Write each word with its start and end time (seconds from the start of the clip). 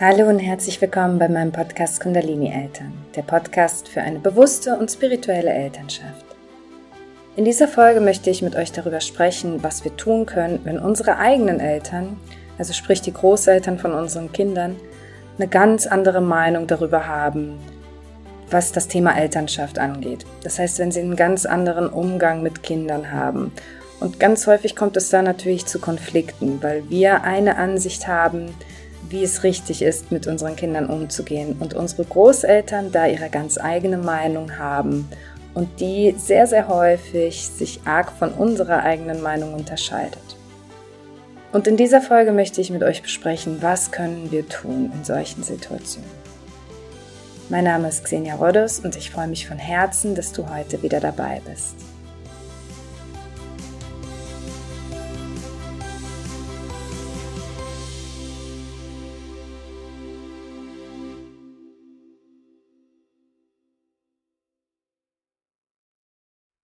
Hallo 0.00 0.28
und 0.28 0.38
herzlich 0.38 0.80
willkommen 0.80 1.18
bei 1.18 1.28
meinem 1.28 1.50
Podcast 1.50 2.00
Kundalini 2.00 2.52
Eltern, 2.52 2.92
der 3.16 3.22
Podcast 3.22 3.88
für 3.88 4.00
eine 4.00 4.20
bewusste 4.20 4.76
und 4.76 4.88
spirituelle 4.88 5.50
Elternschaft. 5.52 6.24
In 7.34 7.44
dieser 7.44 7.66
Folge 7.66 8.00
möchte 8.00 8.30
ich 8.30 8.40
mit 8.40 8.54
euch 8.54 8.70
darüber 8.70 9.00
sprechen, 9.00 9.60
was 9.64 9.82
wir 9.82 9.96
tun 9.96 10.24
können, 10.24 10.60
wenn 10.62 10.78
unsere 10.78 11.18
eigenen 11.18 11.58
Eltern, 11.58 12.16
also 12.58 12.74
sprich 12.74 13.02
die 13.02 13.12
Großeltern 13.12 13.80
von 13.80 13.92
unseren 13.92 14.30
Kindern, 14.30 14.76
eine 15.36 15.48
ganz 15.48 15.88
andere 15.88 16.20
Meinung 16.20 16.68
darüber 16.68 17.08
haben, 17.08 17.58
was 18.52 18.70
das 18.70 18.86
Thema 18.86 19.18
Elternschaft 19.18 19.80
angeht. 19.80 20.24
Das 20.44 20.60
heißt, 20.60 20.78
wenn 20.78 20.92
sie 20.92 21.00
einen 21.00 21.16
ganz 21.16 21.44
anderen 21.44 21.88
Umgang 21.88 22.44
mit 22.44 22.62
Kindern 22.62 23.10
haben. 23.10 23.50
Und 23.98 24.20
ganz 24.20 24.46
häufig 24.46 24.76
kommt 24.76 24.96
es 24.96 25.10
da 25.10 25.22
natürlich 25.22 25.66
zu 25.66 25.80
Konflikten, 25.80 26.62
weil 26.62 26.88
wir 26.88 27.24
eine 27.24 27.56
Ansicht 27.56 28.06
haben, 28.06 28.54
wie 29.10 29.24
es 29.24 29.42
richtig 29.42 29.82
ist, 29.82 30.12
mit 30.12 30.26
unseren 30.26 30.56
Kindern 30.56 30.86
umzugehen 30.86 31.56
und 31.60 31.74
unsere 31.74 32.04
Großeltern 32.04 32.92
da 32.92 33.06
ihre 33.06 33.30
ganz 33.30 33.58
eigene 33.58 33.98
Meinung 33.98 34.58
haben 34.58 35.08
und 35.54 35.80
die 35.80 36.14
sehr, 36.18 36.46
sehr 36.46 36.68
häufig 36.68 37.48
sich 37.48 37.80
arg 37.84 38.12
von 38.12 38.32
unserer 38.32 38.82
eigenen 38.82 39.22
Meinung 39.22 39.54
unterscheidet. 39.54 40.36
Und 41.52 41.66
in 41.66 41.76
dieser 41.76 42.02
Folge 42.02 42.32
möchte 42.32 42.60
ich 42.60 42.70
mit 42.70 42.82
euch 42.82 43.02
besprechen, 43.02 43.58
was 43.62 43.90
können 43.90 44.30
wir 44.30 44.46
tun 44.48 44.92
in 44.94 45.04
solchen 45.04 45.42
Situationen. 45.42 46.10
Mein 47.48 47.64
Name 47.64 47.88
ist 47.88 48.04
Xenia 48.04 48.34
Roddes 48.34 48.80
und 48.80 48.94
ich 48.96 49.10
freue 49.10 49.28
mich 49.28 49.48
von 49.48 49.58
Herzen, 49.58 50.14
dass 50.14 50.32
du 50.32 50.50
heute 50.50 50.82
wieder 50.82 51.00
dabei 51.00 51.40
bist. 51.48 51.87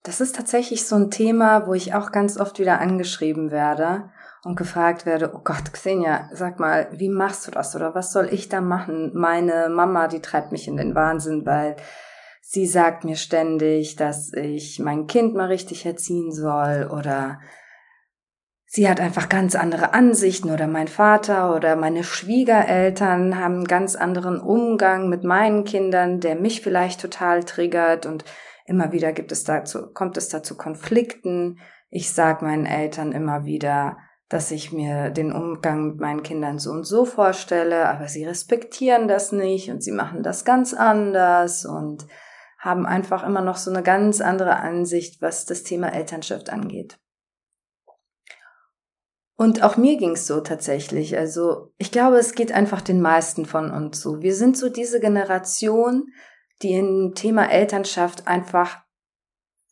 Das 0.04 0.20
ist 0.20 0.36
tatsächlich 0.36 0.86
so 0.86 0.96
ein 0.96 1.10
Thema, 1.10 1.66
wo 1.66 1.72
ich 1.72 1.94
auch 1.94 2.12
ganz 2.12 2.38
oft 2.38 2.58
wieder 2.58 2.78
angeschrieben 2.78 3.50
werde 3.50 4.10
und 4.44 4.54
gefragt 4.54 5.06
werde, 5.06 5.32
oh 5.34 5.40
Gott, 5.42 5.72
Xenia, 5.72 6.28
sag 6.30 6.60
mal, 6.60 6.88
wie 6.92 7.08
machst 7.08 7.46
du 7.46 7.50
das 7.50 7.74
oder 7.74 7.94
was 7.94 8.12
soll 8.12 8.28
ich 8.30 8.50
da 8.50 8.60
machen? 8.60 9.12
Meine 9.14 9.70
Mama, 9.70 10.06
die 10.06 10.20
treibt 10.20 10.52
mich 10.52 10.68
in 10.68 10.76
den 10.76 10.94
Wahnsinn, 10.94 11.46
weil 11.46 11.76
sie 12.42 12.66
sagt 12.66 13.04
mir 13.04 13.16
ständig, 13.16 13.96
dass 13.96 14.34
ich 14.34 14.78
mein 14.78 15.06
Kind 15.06 15.34
mal 15.34 15.46
richtig 15.46 15.86
erziehen 15.86 16.32
soll 16.32 16.90
oder 16.92 17.40
sie 18.66 18.90
hat 18.90 19.00
einfach 19.00 19.30
ganz 19.30 19.54
andere 19.54 19.94
Ansichten 19.94 20.50
oder 20.50 20.66
mein 20.66 20.88
Vater 20.88 21.56
oder 21.56 21.76
meine 21.76 22.04
Schwiegereltern 22.04 23.38
haben 23.38 23.54
einen 23.54 23.64
ganz 23.64 23.96
anderen 23.96 24.38
Umgang 24.38 25.08
mit 25.08 25.24
meinen 25.24 25.64
Kindern, 25.64 26.20
der 26.20 26.34
mich 26.34 26.60
vielleicht 26.60 27.00
total 27.00 27.42
triggert 27.44 28.04
und 28.04 28.26
Immer 28.64 28.92
wieder 28.92 29.12
gibt 29.12 29.30
es 29.32 29.44
dazu, 29.44 29.92
kommt 29.92 30.16
es 30.16 30.28
dazu 30.28 30.56
Konflikten. 30.56 31.58
Ich 31.90 32.12
sage 32.12 32.44
meinen 32.44 32.66
Eltern 32.66 33.12
immer 33.12 33.44
wieder, 33.44 33.98
dass 34.28 34.50
ich 34.50 34.72
mir 34.72 35.10
den 35.10 35.32
Umgang 35.32 35.88
mit 35.88 36.00
meinen 36.00 36.22
Kindern 36.22 36.58
so 36.58 36.70
und 36.70 36.84
so 36.84 37.04
vorstelle, 37.04 37.88
aber 37.88 38.08
sie 38.08 38.24
respektieren 38.24 39.06
das 39.06 39.32
nicht 39.32 39.70
und 39.70 39.82
sie 39.82 39.92
machen 39.92 40.22
das 40.22 40.44
ganz 40.44 40.72
anders 40.72 41.66
und 41.66 42.06
haben 42.58 42.86
einfach 42.86 43.24
immer 43.24 43.42
noch 43.42 43.56
so 43.56 43.70
eine 43.70 43.82
ganz 43.82 44.22
andere 44.22 44.56
Ansicht, 44.56 45.20
was 45.20 45.44
das 45.44 45.62
Thema 45.62 45.92
Elternschaft 45.92 46.48
angeht. 46.48 46.98
Und 49.36 49.62
auch 49.62 49.76
mir 49.76 49.98
ging's 49.98 50.26
so 50.26 50.40
tatsächlich. 50.40 51.18
Also 51.18 51.72
ich 51.76 51.90
glaube, 51.90 52.16
es 52.16 52.34
geht 52.34 52.52
einfach 52.52 52.80
den 52.80 53.00
meisten 53.02 53.46
von 53.46 53.70
uns 53.70 54.00
so. 54.00 54.22
Wir 54.22 54.34
sind 54.34 54.56
so 54.56 54.68
diese 54.68 55.00
Generation, 55.00 56.06
die 56.64 56.72
im 56.72 57.14
Thema 57.14 57.50
Elternschaft 57.50 58.26
einfach 58.26 58.78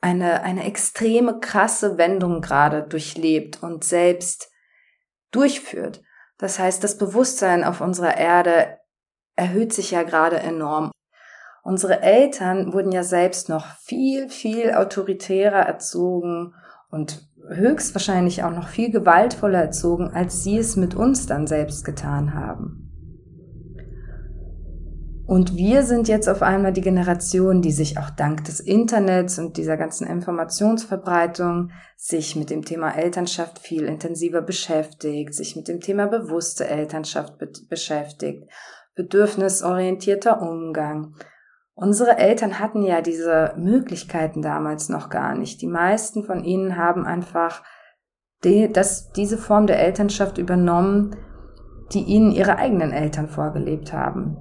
eine, 0.00 0.42
eine 0.42 0.64
extreme 0.64 1.40
krasse 1.40 1.96
Wendung 1.96 2.42
gerade 2.42 2.82
durchlebt 2.82 3.62
und 3.62 3.84
selbst 3.84 4.50
durchführt. 5.30 6.02
Das 6.38 6.58
heißt, 6.58 6.84
das 6.84 6.98
Bewusstsein 6.98 7.64
auf 7.64 7.80
unserer 7.80 8.16
Erde 8.16 8.78
erhöht 9.36 9.72
sich 9.72 9.92
ja 9.92 10.02
gerade 10.02 10.38
enorm. 10.38 10.90
Unsere 11.62 12.02
Eltern 12.02 12.72
wurden 12.72 12.92
ja 12.92 13.04
selbst 13.04 13.48
noch 13.48 13.66
viel, 13.78 14.28
viel 14.28 14.74
autoritärer 14.74 15.60
erzogen 15.60 16.54
und 16.90 17.28
höchstwahrscheinlich 17.48 18.42
auch 18.42 18.50
noch 18.50 18.68
viel 18.68 18.90
gewaltvoller 18.90 19.60
erzogen, 19.60 20.10
als 20.12 20.42
sie 20.42 20.58
es 20.58 20.76
mit 20.76 20.94
uns 20.94 21.26
dann 21.26 21.46
selbst 21.46 21.84
getan 21.84 22.34
haben. 22.34 22.91
Und 25.24 25.56
wir 25.56 25.84
sind 25.84 26.08
jetzt 26.08 26.28
auf 26.28 26.42
einmal 26.42 26.72
die 26.72 26.80
Generation, 26.80 27.62
die 27.62 27.70
sich 27.70 27.96
auch 27.96 28.10
dank 28.10 28.44
des 28.44 28.58
Internets 28.58 29.38
und 29.38 29.56
dieser 29.56 29.76
ganzen 29.76 30.06
Informationsverbreitung 30.06 31.70
sich 31.96 32.34
mit 32.34 32.50
dem 32.50 32.64
Thema 32.64 32.90
Elternschaft 32.90 33.60
viel 33.60 33.84
intensiver 33.84 34.42
beschäftigt, 34.42 35.34
sich 35.34 35.54
mit 35.54 35.68
dem 35.68 35.80
Thema 35.80 36.06
bewusste 36.06 36.66
Elternschaft 36.66 37.38
be 37.38 37.52
beschäftigt, 37.68 38.50
bedürfnisorientierter 38.96 40.42
Umgang. 40.42 41.14
Unsere 41.74 42.18
Eltern 42.18 42.58
hatten 42.58 42.82
ja 42.82 43.00
diese 43.00 43.54
Möglichkeiten 43.56 44.42
damals 44.42 44.88
noch 44.88 45.08
gar 45.08 45.36
nicht. 45.36 45.62
Die 45.62 45.68
meisten 45.68 46.24
von 46.24 46.44
ihnen 46.44 46.76
haben 46.76 47.06
einfach 47.06 47.62
die, 48.44 48.70
das, 48.70 49.12
diese 49.12 49.38
Form 49.38 49.68
der 49.68 49.78
Elternschaft 49.78 50.36
übernommen, 50.36 51.16
die 51.92 52.02
ihnen 52.02 52.32
ihre 52.32 52.56
eigenen 52.56 52.92
Eltern 52.92 53.28
vorgelebt 53.28 53.92
haben. 53.92 54.36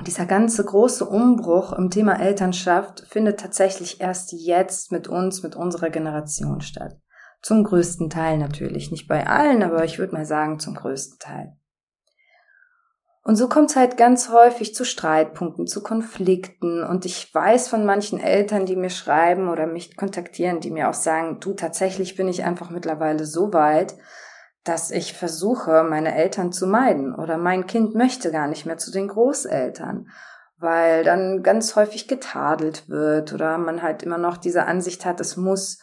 Dieser 0.00 0.24
ganze 0.24 0.64
große 0.64 1.04
Umbruch 1.04 1.72
im 1.74 1.90
Thema 1.90 2.18
Elternschaft 2.18 3.06
findet 3.08 3.38
tatsächlich 3.40 4.00
erst 4.00 4.32
jetzt 4.32 4.90
mit 4.90 5.06
uns, 5.06 5.42
mit 5.42 5.54
unserer 5.54 5.90
Generation 5.90 6.62
statt. 6.62 6.96
Zum 7.42 7.62
größten 7.62 8.08
Teil 8.08 8.38
natürlich. 8.38 8.90
Nicht 8.90 9.06
bei 9.06 9.26
allen, 9.26 9.62
aber 9.62 9.84
ich 9.84 9.98
würde 9.98 10.14
mal 10.14 10.24
sagen 10.24 10.58
zum 10.58 10.74
größten 10.74 11.18
Teil. 11.18 11.56
Und 13.24 13.36
so 13.36 13.48
kommt 13.48 13.70
es 13.70 13.76
halt 13.76 13.96
ganz 13.96 14.30
häufig 14.30 14.74
zu 14.74 14.84
Streitpunkten, 14.84 15.66
zu 15.66 15.82
Konflikten. 15.82 16.82
Und 16.82 17.04
ich 17.04 17.32
weiß 17.32 17.68
von 17.68 17.84
manchen 17.84 18.18
Eltern, 18.18 18.66
die 18.66 18.76
mir 18.76 18.90
schreiben 18.90 19.48
oder 19.48 19.66
mich 19.66 19.96
kontaktieren, 19.96 20.60
die 20.60 20.70
mir 20.70 20.88
auch 20.88 20.94
sagen, 20.94 21.38
du, 21.38 21.52
tatsächlich 21.52 22.16
bin 22.16 22.28
ich 22.28 22.44
einfach 22.44 22.70
mittlerweile 22.70 23.24
so 23.24 23.52
weit, 23.52 23.94
dass 24.64 24.90
ich 24.90 25.14
versuche, 25.14 25.82
meine 25.82 26.14
Eltern 26.14 26.52
zu 26.52 26.66
meiden 26.66 27.14
oder 27.14 27.36
mein 27.36 27.66
Kind 27.66 27.94
möchte 27.94 28.30
gar 28.30 28.46
nicht 28.46 28.64
mehr 28.66 28.78
zu 28.78 28.92
den 28.92 29.08
Großeltern, 29.08 30.08
weil 30.58 31.02
dann 31.02 31.42
ganz 31.42 31.74
häufig 31.74 32.06
getadelt 32.06 32.88
wird 32.88 33.32
oder 33.32 33.58
man 33.58 33.82
halt 33.82 34.02
immer 34.02 34.18
noch 34.18 34.36
diese 34.36 34.64
Ansicht 34.66 35.04
hat, 35.04 35.20
es 35.20 35.36
muss 35.36 35.80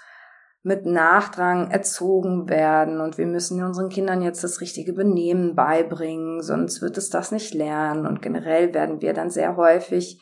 mit 0.61 0.85
Nachdrang 0.85 1.71
erzogen 1.71 2.49
werden 2.49 2.99
und 2.99 3.17
wir 3.17 3.27
müssen 3.27 3.63
unseren 3.63 3.89
Kindern 3.89 4.21
jetzt 4.21 4.43
das 4.43 4.61
richtige 4.61 4.93
Benehmen 4.93 5.55
beibringen, 5.55 6.41
sonst 6.41 6.81
wird 6.81 6.97
es 6.97 7.09
das 7.09 7.31
nicht 7.31 7.53
lernen 7.53 8.05
und 8.05 8.21
generell 8.21 8.73
werden 8.73 9.01
wir 9.01 9.13
dann 9.13 9.29
sehr 9.29 9.55
häufig 9.55 10.21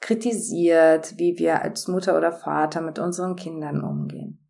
kritisiert, 0.00 1.14
wie 1.16 1.38
wir 1.38 1.62
als 1.62 1.88
Mutter 1.88 2.16
oder 2.16 2.32
Vater 2.32 2.80
mit 2.80 2.98
unseren 2.98 3.36
Kindern 3.36 3.82
umgehen. 3.82 4.47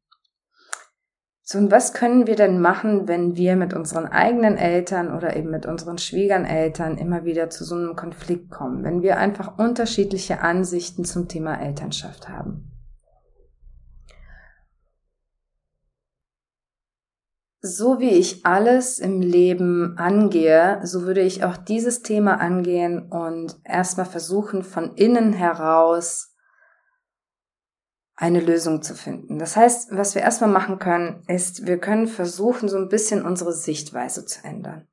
So, 1.51 1.57
und 1.57 1.71
was 1.71 1.95
können 1.95 2.27
wir 2.27 2.37
denn 2.37 2.61
machen, 2.61 3.09
wenn 3.09 3.35
wir 3.35 3.57
mit 3.57 3.73
unseren 3.73 4.05
eigenen 4.05 4.59
Eltern 4.59 5.17
oder 5.17 5.35
eben 5.35 5.49
mit 5.49 5.65
unseren 5.65 5.97
Schwiegereltern 5.97 6.99
immer 6.99 7.25
wieder 7.25 7.49
zu 7.49 7.65
so 7.65 7.75
einem 7.75 7.97
Konflikt 7.97 8.51
kommen, 8.51 8.85
wenn 8.85 9.01
wir 9.01 9.17
einfach 9.17 9.57
unterschiedliche 9.57 10.43
Ansichten 10.43 11.07
zum 11.07 11.27
Thema 11.27 11.59
Elternschaft 11.59 12.29
haben? 12.29 12.71
So 17.63 17.99
wie 17.99 18.11
ich 18.11 18.45
alles 18.45 18.99
im 18.99 19.23
Leben 19.23 19.97
angehe, 19.97 20.81
so 20.83 21.05
würde 21.05 21.23
ich 21.23 21.45
auch 21.45 21.57
dieses 21.57 22.03
Thema 22.03 22.43
angehen 22.43 23.11
und 23.11 23.57
erstmal 23.65 24.05
versuchen, 24.05 24.63
von 24.63 24.97
innen 24.97 25.33
heraus 25.33 26.35
eine 28.21 28.41
Lösung 28.41 28.83
zu 28.83 28.95
finden. 28.95 29.39
Das 29.39 29.57
heißt, 29.57 29.97
was 29.97 30.17
wir 30.17 30.23
erstmal 30.23 30.51
machen 30.51 30.81
können, 30.81 31.23
ist, 31.29 31.67
wir 31.67 31.79
können 31.79 32.09
versuchen, 32.09 32.69
so 32.69 32.77
ein 32.77 32.89
bisschen 32.89 33.25
unsere 33.25 33.53
Sichtweise 33.53 34.27
zu 34.27 34.43
ändern. 34.43 34.89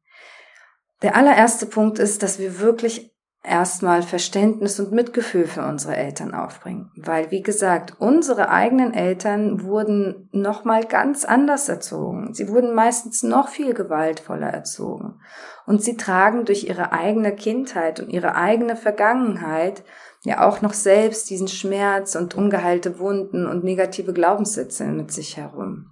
Der 1.01 1.16
allererste 1.16 1.66
Punkt 1.66 1.98
ist, 1.98 2.22
dass 2.22 2.38
wir 2.38 2.60
wirklich 2.60 3.16
erstmal 3.44 4.04
Verständnis 4.04 4.80
und 4.80 4.92
Mitgefühl 4.92 5.48
für 5.48 5.66
unsere 5.66 5.95
Eltern 5.95 6.36
aufbringen. 6.36 6.92
Weil, 6.95 7.31
wie 7.31 7.42
gesagt, 7.42 7.95
unsere 8.00 8.50
eigenen 8.50 8.94
Eltern 8.94 9.63
wurden 9.63 10.30
nochmal 10.31 10.83
ganz 10.83 11.25
anders 11.25 11.68
erzogen. 11.68 12.33
Sie 12.33 12.48
wurden 12.48 12.75
meistens 12.75 13.24
noch 13.24 13.50
viel 13.50 13.74
gewaltvoller 13.74 14.50
erzogen. 14.50 15.19
Und 15.66 15.81
sie 15.81 15.98
tragen 15.98 16.45
durch 16.45 16.66
ihre 16.66 16.92
eigene 16.92 17.36
Kindheit 17.36 18.00
und 18.00 18.10
ihre 18.10 18.36
eigene 18.36 18.75
Vergangenheit 18.75 19.83
ja 20.25 20.45
auch 20.45 20.62
noch 20.62 20.74
selbst 20.74 21.30
diesen 21.30 21.48
Schmerz 21.48 22.16
und 22.16 22.36
ungeheilte 22.36 23.00
Wunden 23.00 23.48
und 23.48 23.63
negative 23.63 24.13
Glaubenssätze 24.13 24.86
mit 24.86 25.12
sich 25.12 25.38
herum. 25.38 25.92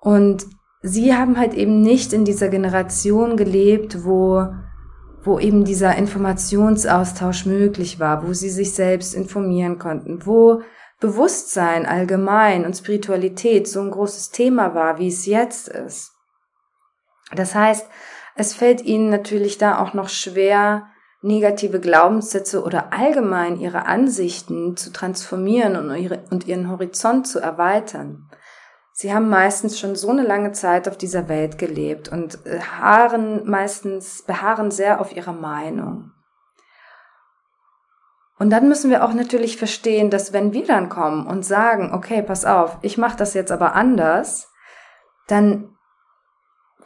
Und 0.00 0.46
sie 0.82 1.14
haben 1.14 1.38
halt 1.38 1.54
eben 1.54 1.82
nicht 1.82 2.12
in 2.12 2.24
dieser 2.24 2.48
Generation 2.48 3.36
gelebt, 3.36 4.04
wo 4.04 4.48
wo 5.26 5.40
eben 5.40 5.64
dieser 5.64 5.96
Informationsaustausch 5.96 7.46
möglich 7.46 7.98
war, 7.98 8.26
wo 8.26 8.32
sie 8.32 8.48
sich 8.48 8.72
selbst 8.72 9.12
informieren 9.12 9.78
konnten, 9.78 10.24
wo 10.24 10.62
Bewusstsein 11.00 11.84
allgemein 11.84 12.64
und 12.64 12.76
Spiritualität 12.76 13.68
so 13.68 13.80
ein 13.80 13.90
großes 13.90 14.30
Thema 14.30 14.74
war, 14.74 14.98
wie 14.98 15.08
es 15.08 15.26
jetzt 15.26 15.68
ist. 15.68 16.12
Das 17.34 17.54
heißt, 17.54 17.88
es 18.36 18.54
fällt 18.54 18.82
ihnen 18.82 19.10
natürlich 19.10 19.58
da 19.58 19.78
auch 19.78 19.94
noch 19.94 20.08
schwer, 20.08 20.86
negative 21.26 21.80
Glaubenssätze 21.80 22.62
oder 22.62 22.92
allgemein 22.92 23.58
ihre 23.58 23.86
Ansichten 23.86 24.76
zu 24.76 24.92
transformieren 24.92 25.76
und, 25.76 25.94
ihre, 25.96 26.24
und 26.30 26.46
ihren 26.46 26.70
Horizont 26.70 27.26
zu 27.26 27.40
erweitern. 27.40 28.30
Sie 28.92 29.12
haben 29.12 29.28
meistens 29.28 29.78
schon 29.78 29.94
so 29.94 30.08
eine 30.08 30.22
lange 30.22 30.52
Zeit 30.52 30.88
auf 30.88 30.96
dieser 30.96 31.28
Welt 31.28 31.58
gelebt 31.58 32.08
und 32.08 32.38
haaren 32.80 33.46
meistens, 33.48 34.22
beharren 34.22 34.70
sehr 34.70 35.00
auf 35.00 35.14
ihrer 35.14 35.34
Meinung. 35.34 36.12
Und 38.38 38.50
dann 38.50 38.68
müssen 38.68 38.90
wir 38.90 39.04
auch 39.04 39.12
natürlich 39.12 39.56
verstehen, 39.56 40.10
dass 40.10 40.32
wenn 40.32 40.52
wir 40.52 40.66
dann 40.66 40.88
kommen 40.88 41.26
und 41.26 41.44
sagen, 41.44 41.92
okay, 41.92 42.22
pass 42.22 42.44
auf, 42.44 42.78
ich 42.82 42.98
mache 42.98 43.16
das 43.16 43.34
jetzt 43.34 43.52
aber 43.52 43.74
anders, 43.74 44.50
dann 45.26 45.75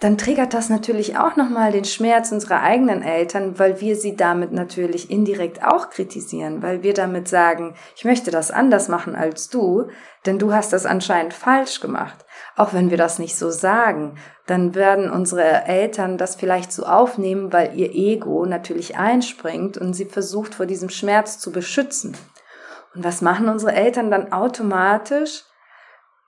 dann 0.00 0.16
triggert 0.16 0.54
das 0.54 0.70
natürlich 0.70 1.18
auch 1.18 1.36
nochmal 1.36 1.72
den 1.72 1.84
Schmerz 1.84 2.32
unserer 2.32 2.62
eigenen 2.62 3.02
Eltern, 3.02 3.58
weil 3.58 3.82
wir 3.82 3.96
sie 3.96 4.16
damit 4.16 4.50
natürlich 4.50 5.10
indirekt 5.10 5.62
auch 5.62 5.90
kritisieren, 5.90 6.62
weil 6.62 6.82
wir 6.82 6.94
damit 6.94 7.28
sagen, 7.28 7.74
ich 7.94 8.06
möchte 8.06 8.30
das 8.30 8.50
anders 8.50 8.88
machen 8.88 9.14
als 9.14 9.50
du, 9.50 9.88
denn 10.24 10.38
du 10.38 10.54
hast 10.54 10.72
das 10.72 10.86
anscheinend 10.86 11.34
falsch 11.34 11.80
gemacht. 11.80 12.24
Auch 12.56 12.72
wenn 12.72 12.90
wir 12.90 12.96
das 12.96 13.18
nicht 13.18 13.36
so 13.36 13.50
sagen, 13.50 14.16
dann 14.46 14.74
werden 14.74 15.10
unsere 15.10 15.66
Eltern 15.66 16.16
das 16.16 16.34
vielleicht 16.34 16.72
so 16.72 16.84
aufnehmen, 16.84 17.52
weil 17.52 17.78
ihr 17.78 17.94
Ego 17.94 18.46
natürlich 18.46 18.96
einspringt 18.96 19.76
und 19.76 19.92
sie 19.92 20.06
versucht 20.06 20.54
vor 20.54 20.64
diesem 20.64 20.88
Schmerz 20.88 21.38
zu 21.38 21.52
beschützen. 21.52 22.16
Und 22.94 23.04
was 23.04 23.20
machen 23.20 23.50
unsere 23.50 23.72
Eltern 23.72 24.10
dann 24.10 24.32
automatisch? 24.32 25.44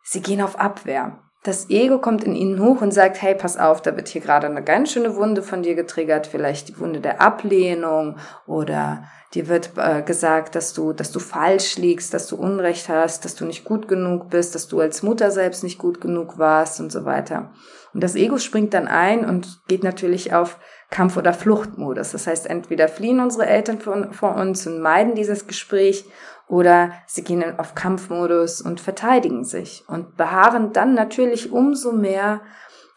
Sie 0.02 0.20
gehen 0.20 0.42
auf 0.42 0.60
Abwehr. 0.60 1.21
Das 1.44 1.70
Ego 1.70 1.98
kommt 1.98 2.22
in 2.22 2.36
ihnen 2.36 2.60
hoch 2.60 2.82
und 2.82 2.92
sagt, 2.92 3.20
hey, 3.20 3.34
pass 3.34 3.56
auf, 3.56 3.82
da 3.82 3.96
wird 3.96 4.06
hier 4.06 4.20
gerade 4.20 4.46
eine 4.46 4.62
ganz 4.62 4.92
schöne 4.92 5.16
Wunde 5.16 5.42
von 5.42 5.62
dir 5.62 5.74
getriggert, 5.74 6.28
vielleicht 6.28 6.68
die 6.68 6.78
Wunde 6.78 7.00
der 7.00 7.20
Ablehnung 7.20 8.16
oder 8.46 9.04
dir 9.34 9.48
wird 9.48 9.72
äh, 9.76 10.02
gesagt, 10.02 10.54
dass 10.54 10.72
du, 10.72 10.92
dass 10.92 11.10
du 11.10 11.18
falsch 11.18 11.78
liegst, 11.78 12.14
dass 12.14 12.28
du 12.28 12.36
Unrecht 12.36 12.88
hast, 12.88 13.24
dass 13.24 13.34
du 13.34 13.44
nicht 13.44 13.64
gut 13.64 13.88
genug 13.88 14.30
bist, 14.30 14.54
dass 14.54 14.68
du 14.68 14.78
als 14.78 15.02
Mutter 15.02 15.32
selbst 15.32 15.64
nicht 15.64 15.78
gut 15.78 16.00
genug 16.00 16.38
warst 16.38 16.78
und 16.78 16.92
so 16.92 17.04
weiter. 17.04 17.50
Und 17.92 18.04
das 18.04 18.14
Ego 18.14 18.38
springt 18.38 18.72
dann 18.72 18.86
ein 18.86 19.24
und 19.24 19.62
geht 19.66 19.82
natürlich 19.82 20.32
auf 20.32 20.58
Kampf- 20.90 21.16
oder 21.16 21.32
Fluchtmodus. 21.32 22.12
Das 22.12 22.26
heißt, 22.26 22.48
entweder 22.48 22.86
fliehen 22.86 23.18
unsere 23.18 23.46
Eltern 23.46 23.80
vor 23.80 24.36
uns 24.36 24.66
und 24.66 24.80
meiden 24.80 25.14
dieses 25.14 25.46
Gespräch 25.46 26.04
oder 26.52 26.92
sie 27.06 27.24
gehen 27.24 27.58
auf 27.58 27.74
Kampfmodus 27.74 28.60
und 28.60 28.78
verteidigen 28.78 29.42
sich 29.42 29.84
und 29.88 30.18
beharren 30.18 30.74
dann 30.74 30.92
natürlich 30.92 31.50
umso 31.50 31.92
mehr 31.92 32.42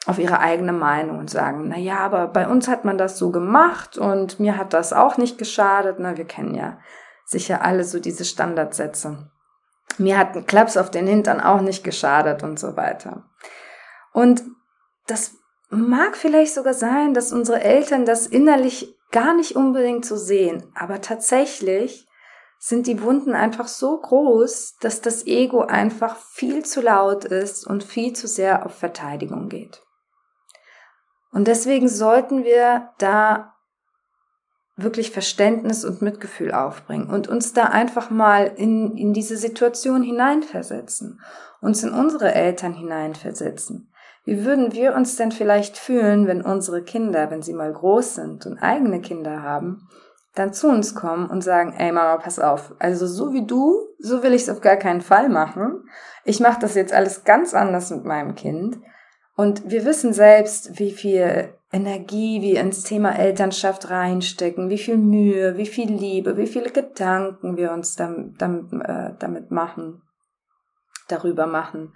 auf 0.05 0.19
ihre 0.19 0.39
eigene 0.39 0.73
Meinung 0.73 1.19
und 1.19 1.29
sagen, 1.29 1.69
na 1.69 1.77
ja, 1.77 1.99
aber 1.99 2.27
bei 2.27 2.49
uns 2.49 2.67
hat 2.67 2.83
man 2.83 2.97
das 2.97 3.17
so 3.17 3.31
gemacht 3.31 3.97
und 3.97 4.41
mir 4.41 4.57
hat 4.57 4.73
das 4.73 4.91
auch 4.91 5.15
nicht 5.15 5.37
geschadet. 5.37 5.99
Na, 5.99 6.17
wir 6.17 6.25
kennen 6.25 6.53
ja 6.53 6.79
sicher 7.23 7.61
alle 7.61 7.85
so 7.85 8.01
diese 8.01 8.25
Standardsätze. 8.25 9.31
Mir 9.97 10.17
hat 10.17 10.35
ein 10.35 10.45
Klaps 10.45 10.75
auf 10.75 10.91
den 10.91 11.07
Hintern 11.07 11.39
auch 11.39 11.61
nicht 11.61 11.85
geschadet 11.85 12.43
und 12.43 12.59
so 12.59 12.75
weiter. 12.75 13.23
Und 14.11 14.43
das 15.07 15.35
mag 15.69 16.17
vielleicht 16.17 16.53
sogar 16.53 16.73
sein, 16.73 17.13
dass 17.13 17.31
unsere 17.31 17.61
Eltern 17.61 18.03
das 18.03 18.27
innerlich 18.27 18.93
gar 19.13 19.33
nicht 19.33 19.55
unbedingt 19.55 20.05
so 20.05 20.17
sehen, 20.17 20.69
aber 20.75 20.99
tatsächlich 20.99 22.05
sind 22.67 22.87
die 22.87 23.03
Wunden 23.03 23.35
einfach 23.35 23.67
so 23.67 23.95
groß, 23.95 24.77
dass 24.81 24.99
das 24.99 25.27
Ego 25.27 25.61
einfach 25.61 26.17
viel 26.17 26.65
zu 26.65 26.81
laut 26.81 27.23
ist 27.23 27.67
und 27.67 27.83
viel 27.83 28.13
zu 28.13 28.27
sehr 28.27 28.65
auf 28.65 28.73
Verteidigung 28.73 29.49
geht. 29.49 29.83
Und 31.31 31.47
deswegen 31.47 31.87
sollten 31.87 32.43
wir 32.43 32.89
da 32.97 33.53
wirklich 34.77 35.11
Verständnis 35.11 35.85
und 35.85 36.01
Mitgefühl 36.01 36.51
aufbringen 36.51 37.11
und 37.11 37.27
uns 37.27 37.53
da 37.53 37.65
einfach 37.65 38.09
mal 38.09 38.45
in, 38.55 38.97
in 38.97 39.13
diese 39.13 39.37
Situation 39.37 40.01
hineinversetzen, 40.01 41.21
uns 41.61 41.83
in 41.83 41.93
unsere 41.93 42.33
Eltern 42.33 42.73
hineinversetzen. 42.73 43.93
Wie 44.23 44.43
würden 44.43 44.73
wir 44.73 44.95
uns 44.95 45.17
denn 45.17 45.31
vielleicht 45.31 45.77
fühlen, 45.77 46.25
wenn 46.25 46.41
unsere 46.41 46.81
Kinder, 46.81 47.29
wenn 47.29 47.43
sie 47.43 47.53
mal 47.53 47.71
groß 47.71 48.15
sind 48.15 48.47
und 48.47 48.57
eigene 48.57 49.01
Kinder 49.01 49.43
haben, 49.43 49.87
dann 50.35 50.53
zu 50.53 50.67
uns 50.67 50.93
kommen 50.95 51.29
und 51.29 51.41
sagen, 51.41 51.73
ey 51.77 51.91
Mama, 51.91 52.17
pass 52.17 52.39
auf, 52.39 52.75
also 52.79 53.07
so 53.07 53.33
wie 53.33 53.45
du, 53.45 53.73
so 53.99 54.21
will 54.21 54.33
ich 54.33 54.43
es 54.43 54.49
auf 54.49 54.61
gar 54.61 54.75
keinen 54.75 55.01
Fall 55.01 55.29
machen. 55.29 55.89
Ich 56.25 56.39
mache 56.39 56.59
das 56.59 56.75
jetzt 56.75 56.93
alles 56.93 57.23
ganz 57.23 57.53
anders 57.53 57.89
mit 57.89 58.03
meinem 58.03 58.35
Kind. 58.35 58.77
Und 59.37 59.69
wir 59.69 59.85
wissen 59.85 60.13
selbst, 60.13 60.79
wie 60.79 60.91
viel 60.91 61.53
Energie 61.71 62.41
wir 62.41 62.61
ins 62.61 62.83
Thema 62.83 63.17
Elternschaft 63.17 63.89
reinstecken, 63.89 64.69
wie 64.69 64.77
viel 64.77 64.97
Mühe, 64.97 65.57
wie 65.57 65.65
viel 65.65 65.91
Liebe, 65.91 66.37
wie 66.37 66.47
viele 66.47 66.69
Gedanken 66.69 67.57
wir 67.57 67.71
uns 67.71 67.95
damit, 67.95 68.41
damit, 68.41 68.71
äh, 68.73 69.13
damit 69.19 69.51
machen, 69.51 70.01
darüber 71.07 71.47
machen 71.47 71.93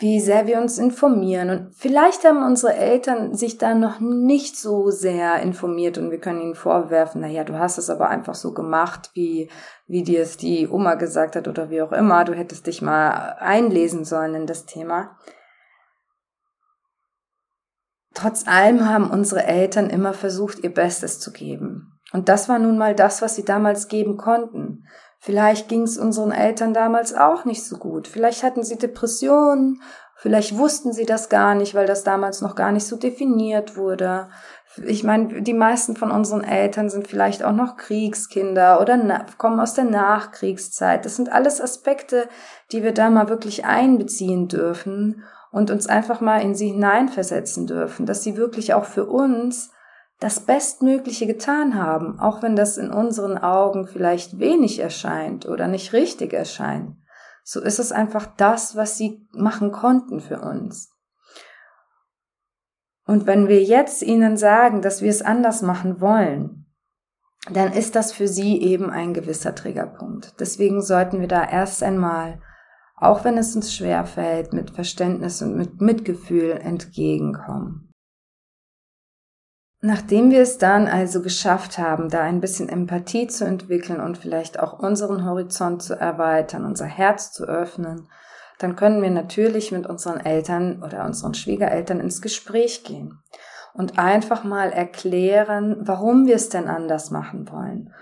wie 0.00 0.20
sehr 0.20 0.46
wir 0.46 0.58
uns 0.58 0.78
informieren. 0.78 1.50
Und 1.50 1.74
vielleicht 1.74 2.24
haben 2.24 2.44
unsere 2.44 2.74
Eltern 2.74 3.34
sich 3.34 3.58
da 3.58 3.74
noch 3.74 3.98
nicht 3.98 4.56
so 4.56 4.90
sehr 4.90 5.42
informiert 5.42 5.98
und 5.98 6.12
wir 6.12 6.20
können 6.20 6.40
ihnen 6.40 6.54
vorwerfen, 6.54 7.20
naja, 7.20 7.42
du 7.42 7.58
hast 7.58 7.78
es 7.78 7.90
aber 7.90 8.08
einfach 8.08 8.36
so 8.36 8.54
gemacht, 8.54 9.10
wie, 9.14 9.50
wie 9.88 10.04
dir 10.04 10.22
es 10.22 10.36
die 10.36 10.68
Oma 10.68 10.94
gesagt 10.94 11.34
hat 11.34 11.48
oder 11.48 11.68
wie 11.70 11.82
auch 11.82 11.90
immer. 11.90 12.24
Du 12.24 12.32
hättest 12.32 12.68
dich 12.68 12.80
mal 12.80 13.36
einlesen 13.40 14.04
sollen 14.04 14.36
in 14.36 14.46
das 14.46 14.66
Thema. 14.66 15.16
Trotz 18.14 18.46
allem 18.46 18.88
haben 18.88 19.10
unsere 19.10 19.44
Eltern 19.44 19.90
immer 19.90 20.12
versucht, 20.12 20.60
ihr 20.60 20.72
Bestes 20.72 21.18
zu 21.18 21.32
geben. 21.32 21.98
Und 22.12 22.28
das 22.28 22.48
war 22.48 22.58
nun 22.58 22.78
mal 22.78 22.94
das, 22.94 23.20
was 23.20 23.34
sie 23.34 23.44
damals 23.44 23.88
geben 23.88 24.16
konnten. 24.16 24.84
Vielleicht 25.20 25.68
ging 25.68 25.82
es 25.82 25.98
unseren 25.98 26.30
Eltern 26.30 26.72
damals 26.72 27.12
auch 27.14 27.44
nicht 27.44 27.64
so 27.64 27.76
gut. 27.76 28.06
Vielleicht 28.06 28.42
hatten 28.42 28.62
sie 28.62 28.78
Depressionen, 28.78 29.82
vielleicht 30.16 30.56
wussten 30.56 30.92
sie 30.92 31.06
das 31.06 31.28
gar 31.28 31.54
nicht, 31.54 31.74
weil 31.74 31.86
das 31.86 32.04
damals 32.04 32.40
noch 32.40 32.54
gar 32.54 32.70
nicht 32.70 32.86
so 32.86 32.96
definiert 32.96 33.76
wurde. 33.76 34.28
Ich 34.84 35.02
meine, 35.02 35.42
die 35.42 35.54
meisten 35.54 35.96
von 35.96 36.12
unseren 36.12 36.44
Eltern 36.44 36.88
sind 36.88 37.08
vielleicht 37.08 37.42
auch 37.42 37.52
noch 37.52 37.76
Kriegskinder 37.76 38.80
oder 38.80 39.26
kommen 39.38 39.58
aus 39.58 39.74
der 39.74 39.84
Nachkriegszeit. 39.84 41.04
Das 41.04 41.16
sind 41.16 41.32
alles 41.32 41.60
Aspekte, 41.60 42.28
die 42.70 42.84
wir 42.84 42.92
da 42.92 43.10
mal 43.10 43.28
wirklich 43.28 43.64
einbeziehen 43.64 44.46
dürfen 44.46 45.24
und 45.50 45.70
uns 45.72 45.88
einfach 45.88 46.20
mal 46.20 46.42
in 46.42 46.54
sie 46.54 46.68
hineinversetzen 46.68 47.66
dürfen, 47.66 48.06
dass 48.06 48.22
sie 48.22 48.36
wirklich 48.36 48.74
auch 48.74 48.84
für 48.84 49.06
uns 49.06 49.70
das 50.20 50.40
Bestmögliche 50.40 51.26
getan 51.26 51.74
haben, 51.74 52.18
auch 52.18 52.42
wenn 52.42 52.56
das 52.56 52.76
in 52.76 52.90
unseren 52.90 53.38
Augen 53.38 53.86
vielleicht 53.86 54.38
wenig 54.38 54.80
erscheint 54.80 55.46
oder 55.46 55.68
nicht 55.68 55.92
richtig 55.92 56.32
erscheint. 56.32 56.96
So 57.44 57.60
ist 57.60 57.78
es 57.78 57.92
einfach 57.92 58.26
das, 58.36 58.76
was 58.76 58.98
sie 58.98 59.26
machen 59.32 59.70
konnten 59.72 60.20
für 60.20 60.40
uns. 60.40 60.90
Und 63.06 63.26
wenn 63.26 63.48
wir 63.48 63.62
jetzt 63.62 64.02
ihnen 64.02 64.36
sagen, 64.36 64.82
dass 64.82 65.00
wir 65.00 65.08
es 65.08 65.22
anders 65.22 65.62
machen 65.62 66.00
wollen, 66.00 66.66
dann 67.50 67.72
ist 67.72 67.96
das 67.96 68.12
für 68.12 68.28
sie 68.28 68.60
eben 68.60 68.90
ein 68.90 69.14
gewisser 69.14 69.54
Triggerpunkt. 69.54 70.34
Deswegen 70.40 70.82
sollten 70.82 71.20
wir 71.20 71.28
da 71.28 71.48
erst 71.48 71.82
einmal, 71.82 72.42
auch 72.96 73.24
wenn 73.24 73.38
es 73.38 73.56
uns 73.56 73.72
schwer 73.72 74.04
fällt, 74.04 74.52
mit 74.52 74.72
Verständnis 74.72 75.40
und 75.40 75.56
mit 75.56 75.80
Mitgefühl 75.80 76.50
entgegenkommen. 76.50 77.87
Nachdem 79.80 80.32
wir 80.32 80.40
es 80.40 80.58
dann 80.58 80.88
also 80.88 81.22
geschafft 81.22 81.78
haben, 81.78 82.08
da 82.08 82.22
ein 82.22 82.40
bisschen 82.40 82.68
Empathie 82.68 83.28
zu 83.28 83.44
entwickeln 83.44 84.00
und 84.00 84.18
vielleicht 84.18 84.58
auch 84.58 84.80
unseren 84.80 85.24
Horizont 85.24 85.82
zu 85.82 85.94
erweitern, 85.94 86.64
unser 86.64 86.86
Herz 86.86 87.32
zu 87.32 87.44
öffnen, 87.44 88.08
dann 88.58 88.74
können 88.74 89.02
wir 89.02 89.10
natürlich 89.10 89.70
mit 89.70 89.86
unseren 89.86 90.18
Eltern 90.18 90.82
oder 90.82 91.04
unseren 91.04 91.34
Schwiegereltern 91.34 92.00
ins 92.00 92.20
Gespräch 92.20 92.82
gehen 92.82 93.22
und 93.72 94.00
einfach 94.00 94.42
mal 94.42 94.72
erklären, 94.72 95.76
warum 95.78 96.26
wir 96.26 96.34
es 96.34 96.48
denn 96.48 96.66
anders 96.66 97.12
machen 97.12 97.48
wollen 97.48 97.94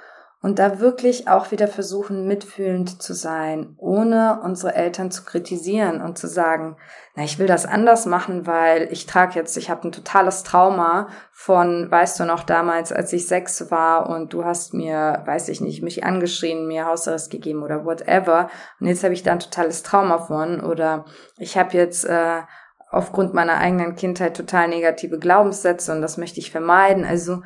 und 0.43 0.59
da 0.59 0.81
wirklich 0.81 1.28
auch 1.28 1.50
wieder 1.50 1.66
versuchen, 1.66 2.26
mitfühlend 2.26 3.02
zu 3.02 3.14
sein, 3.14 3.75
ohne 3.78 4.40
unsere 4.45 4.75
Eltern 4.75 5.11
zu 5.11 5.25
kritisieren 5.25 6.00
und 6.00 6.19
zu 6.19 6.28
sagen, 6.28 6.76
na, 7.14 7.25
ich 7.25 7.38
will 7.38 7.47
das 7.47 7.66
anders 7.66 8.07
machen, 8.07 8.47
weil 8.47 8.88
ich 8.93 9.07
trage 9.07 9.35
jetzt, 9.35 9.57
ich 9.57 9.71
habe 9.71 9.88
ein 9.88 9.93
totales 9.93 10.43
Trauma 10.43 11.09
von, 11.33 11.90
weißt 11.90 12.21
du 12.21 12.25
noch, 12.25 12.45
damals, 12.45 12.93
als 12.93 13.12
ich 13.12 13.26
sechs 13.26 13.71
war 13.71 14.11
und 14.11 14.35
du 14.35 14.45
hast 14.45 14.75
mir, 14.75 15.23
weiß 15.25 15.49
ich 15.49 15.61
nicht, 15.61 15.83
mich 15.83 16.05
angeschrien, 16.05 16.66
mir 16.66 16.87
Hausarrest 16.87 17.31
gegeben 17.31 17.62
oder 17.62 17.85
whatever 17.85 18.50
und 18.78 18.87
jetzt 18.87 19.02
habe 19.05 19.14
ich 19.14 19.23
da 19.23 19.33
ein 19.33 19.40
totales 19.40 19.83
Trauma 19.83 20.19
von 20.19 20.61
oder 20.61 21.07
ich 21.38 21.57
habe 21.57 21.76
jetzt 21.76 22.05
äh, 22.05 22.43
aufgrund 22.90 23.35
meiner 23.35 23.59
eigenen 23.59 23.97
Kindheit 23.97 24.37
total 24.37 24.69
negative 24.69 25.19
Glaubenssätze 25.19 25.93
und 25.93 26.02
das 26.02 26.19
möchte 26.19 26.40
ich 26.40 26.50
vermeiden. 26.50 27.05
Also 27.05 27.43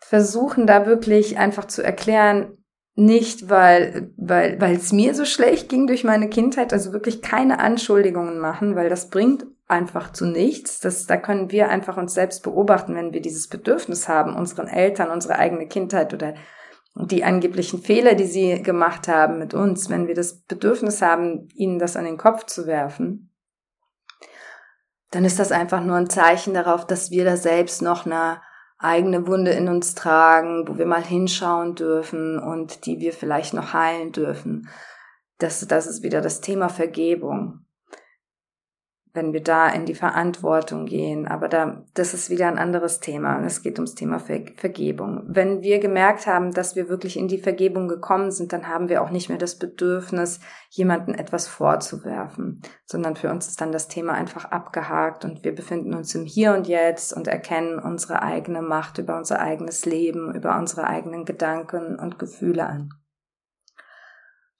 versuchen 0.00 0.66
da 0.66 0.86
wirklich 0.86 1.38
einfach 1.38 1.66
zu 1.66 1.82
erklären, 1.82 2.56
nicht 2.94 3.48
weil, 3.48 4.12
weil, 4.16 4.60
weil 4.60 4.76
es 4.76 4.92
mir 4.92 5.14
so 5.14 5.24
schlecht 5.24 5.68
ging 5.68 5.86
durch 5.86 6.04
meine 6.04 6.28
Kindheit, 6.28 6.72
also 6.72 6.92
wirklich 6.92 7.22
keine 7.22 7.60
Anschuldigungen 7.60 8.38
machen, 8.38 8.76
weil 8.76 8.88
das 8.88 9.08
bringt 9.08 9.46
einfach 9.68 10.12
zu 10.12 10.26
nichts. 10.26 10.80
Das, 10.80 11.06
da 11.06 11.16
können 11.16 11.50
wir 11.50 11.68
einfach 11.68 11.96
uns 11.96 12.14
selbst 12.14 12.42
beobachten, 12.42 12.94
wenn 12.96 13.12
wir 13.12 13.22
dieses 13.22 13.48
Bedürfnis 13.48 14.08
haben, 14.08 14.34
unseren 14.34 14.66
Eltern, 14.66 15.10
unsere 15.10 15.38
eigene 15.38 15.66
Kindheit 15.66 16.12
oder 16.12 16.34
die 16.96 17.22
angeblichen 17.22 17.80
Fehler, 17.80 18.14
die 18.14 18.26
sie 18.26 18.62
gemacht 18.62 19.06
haben 19.06 19.38
mit 19.38 19.54
uns, 19.54 19.88
wenn 19.88 20.08
wir 20.08 20.14
das 20.14 20.40
Bedürfnis 20.42 21.00
haben, 21.00 21.48
ihnen 21.54 21.78
das 21.78 21.96
an 21.96 22.04
den 22.04 22.18
Kopf 22.18 22.46
zu 22.46 22.66
werfen, 22.66 23.32
dann 25.12 25.24
ist 25.24 25.38
das 25.38 25.52
einfach 25.52 25.82
nur 25.82 25.96
ein 25.96 26.10
Zeichen 26.10 26.52
darauf, 26.52 26.86
dass 26.86 27.10
wir 27.10 27.24
da 27.24 27.36
selbst 27.36 27.80
noch 27.80 28.06
eine 28.06 28.42
eigene 28.80 29.26
Wunde 29.26 29.52
in 29.52 29.68
uns 29.68 29.94
tragen, 29.94 30.66
wo 30.66 30.78
wir 30.78 30.86
mal 30.86 31.04
hinschauen 31.04 31.74
dürfen 31.74 32.38
und 32.38 32.86
die 32.86 32.98
wir 32.98 33.12
vielleicht 33.12 33.54
noch 33.54 33.72
heilen 33.74 34.10
dürfen. 34.12 34.68
Das, 35.38 35.66
das 35.66 35.86
ist 35.86 36.02
wieder 36.02 36.20
das 36.20 36.40
Thema 36.40 36.68
Vergebung 36.68 37.66
wenn 39.12 39.32
wir 39.32 39.42
da 39.42 39.68
in 39.68 39.86
die 39.86 39.94
Verantwortung 39.94 40.86
gehen. 40.86 41.26
Aber 41.26 41.48
da, 41.48 41.84
das 41.94 42.14
ist 42.14 42.30
wieder 42.30 42.46
ein 42.46 42.58
anderes 42.58 43.00
Thema. 43.00 43.44
Es 43.44 43.62
geht 43.62 43.78
ums 43.78 43.94
Thema 43.94 44.18
Ver 44.18 44.40
Vergebung. 44.56 45.22
Wenn 45.26 45.62
wir 45.62 45.80
gemerkt 45.80 46.26
haben, 46.26 46.52
dass 46.52 46.76
wir 46.76 46.88
wirklich 46.88 47.16
in 47.18 47.28
die 47.28 47.38
Vergebung 47.38 47.88
gekommen 47.88 48.30
sind, 48.30 48.52
dann 48.52 48.68
haben 48.68 48.88
wir 48.88 49.02
auch 49.02 49.10
nicht 49.10 49.28
mehr 49.28 49.38
das 49.38 49.58
Bedürfnis, 49.58 50.40
jemanden 50.70 51.14
etwas 51.14 51.48
vorzuwerfen, 51.48 52.62
sondern 52.86 53.16
für 53.16 53.30
uns 53.30 53.48
ist 53.48 53.60
dann 53.60 53.72
das 53.72 53.88
Thema 53.88 54.12
einfach 54.12 54.44
abgehakt 54.44 55.24
und 55.24 55.44
wir 55.44 55.54
befinden 55.54 55.94
uns 55.94 56.14
im 56.14 56.24
Hier 56.24 56.54
und 56.54 56.68
Jetzt 56.68 57.12
und 57.12 57.26
erkennen 57.26 57.78
unsere 57.78 58.22
eigene 58.22 58.62
Macht 58.62 58.98
über 58.98 59.16
unser 59.16 59.40
eigenes 59.40 59.84
Leben, 59.84 60.32
über 60.34 60.56
unsere 60.56 60.86
eigenen 60.86 61.24
Gedanken 61.24 61.98
und 61.98 62.18
Gefühle 62.18 62.66
an. 62.66 62.90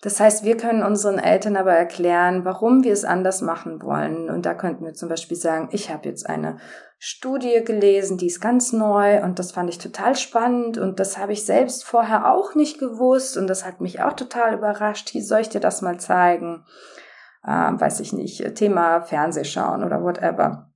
Das 0.02 0.18
heißt, 0.18 0.44
wir 0.44 0.56
können 0.56 0.82
unseren 0.82 1.18
Eltern 1.18 1.56
aber 1.56 1.74
erklären, 1.74 2.44
warum 2.44 2.84
wir 2.84 2.92
es 2.92 3.04
anders 3.04 3.42
machen 3.42 3.82
wollen. 3.82 4.30
Und 4.30 4.46
da 4.46 4.54
könnten 4.54 4.84
wir 4.84 4.94
zum 4.94 5.10
Beispiel 5.10 5.36
sagen, 5.36 5.68
ich 5.72 5.90
habe 5.90 6.08
jetzt 6.08 6.26
eine 6.26 6.58
Studie 6.98 7.62
gelesen, 7.64 8.16
die 8.16 8.26
ist 8.26 8.40
ganz 8.40 8.72
neu 8.72 9.22
und 9.22 9.38
das 9.38 9.52
fand 9.52 9.68
ich 9.70 9.78
total 9.78 10.16
spannend 10.16 10.78
und 10.78 11.00
das 11.00 11.18
habe 11.18 11.32
ich 11.32 11.44
selbst 11.44 11.84
vorher 11.84 12.32
auch 12.32 12.54
nicht 12.54 12.78
gewusst 12.78 13.36
und 13.36 13.46
das 13.46 13.66
hat 13.66 13.80
mich 13.80 14.02
auch 14.02 14.14
total 14.14 14.54
überrascht. 14.54 15.10
Hier 15.10 15.22
soll 15.24 15.40
ich 15.40 15.48
dir 15.48 15.60
das 15.60 15.82
mal 15.82 15.98
zeigen? 15.98 16.64
Ähm, 17.46 17.80
weiß 17.80 18.00
ich 18.00 18.12
nicht, 18.12 18.54
Thema 18.54 19.02
Fernsehschauen 19.02 19.82
oder 19.82 20.02
whatever 20.02 20.69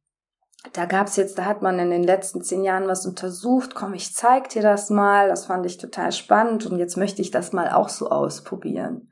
da 0.73 0.87
gab's 0.87 1.17
jetzt, 1.17 1.39
da 1.39 1.45
hat 1.45 1.63
man 1.63 1.79
in 1.79 1.91
den 1.91 2.03
letzten 2.03 2.43
zehn 2.43 2.65
Jahren 2.65 2.89
was 2.89 3.07
untersucht. 3.07 3.75
Komm, 3.75 3.95
ich 3.95 4.15
zeig 4.15 4.49
dir 4.49 4.63
das 4.63 4.91
mal. 4.91 5.29
Das 5.29 5.47
fand 5.47 5.67
ich 5.67 5.79
total 5.79 6.13
spannend 6.13 6.67
und 6.67 6.79
jetzt 6.79 6.97
möchte 6.97 7.23
ich 7.23 7.31
das 7.31 7.53
mal 7.53 7.71
auch 7.71 7.89
so 7.89 8.11
ausprobieren. 8.11 9.11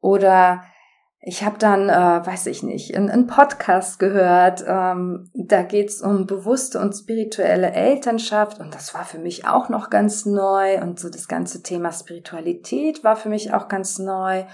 Oder 0.00 0.62
ich 1.20 1.42
habe 1.42 1.56
dann, 1.58 1.88
äh, 1.88 2.26
weiß 2.26 2.46
ich 2.46 2.62
nicht, 2.62 2.94
einen 2.94 3.26
Podcast 3.26 3.98
gehört. 3.98 4.62
Ähm, 4.66 5.30
da 5.32 5.62
geht's 5.62 6.02
um 6.02 6.26
bewusste 6.26 6.80
und 6.80 6.92
spirituelle 6.92 7.72
Elternschaft 7.72 8.60
und 8.60 8.74
das 8.74 8.92
war 8.92 9.04
für 9.04 9.18
mich 9.18 9.46
auch 9.46 9.70
noch 9.70 9.88
ganz 9.88 10.26
neu 10.26 10.82
und 10.82 11.00
so 11.00 11.08
das 11.08 11.28
ganze 11.28 11.62
Thema 11.62 11.92
Spiritualität 11.92 13.04
war 13.04 13.16
für 13.16 13.30
mich 13.30 13.54
auch 13.54 13.68
ganz 13.68 13.98
neu. 13.98 14.44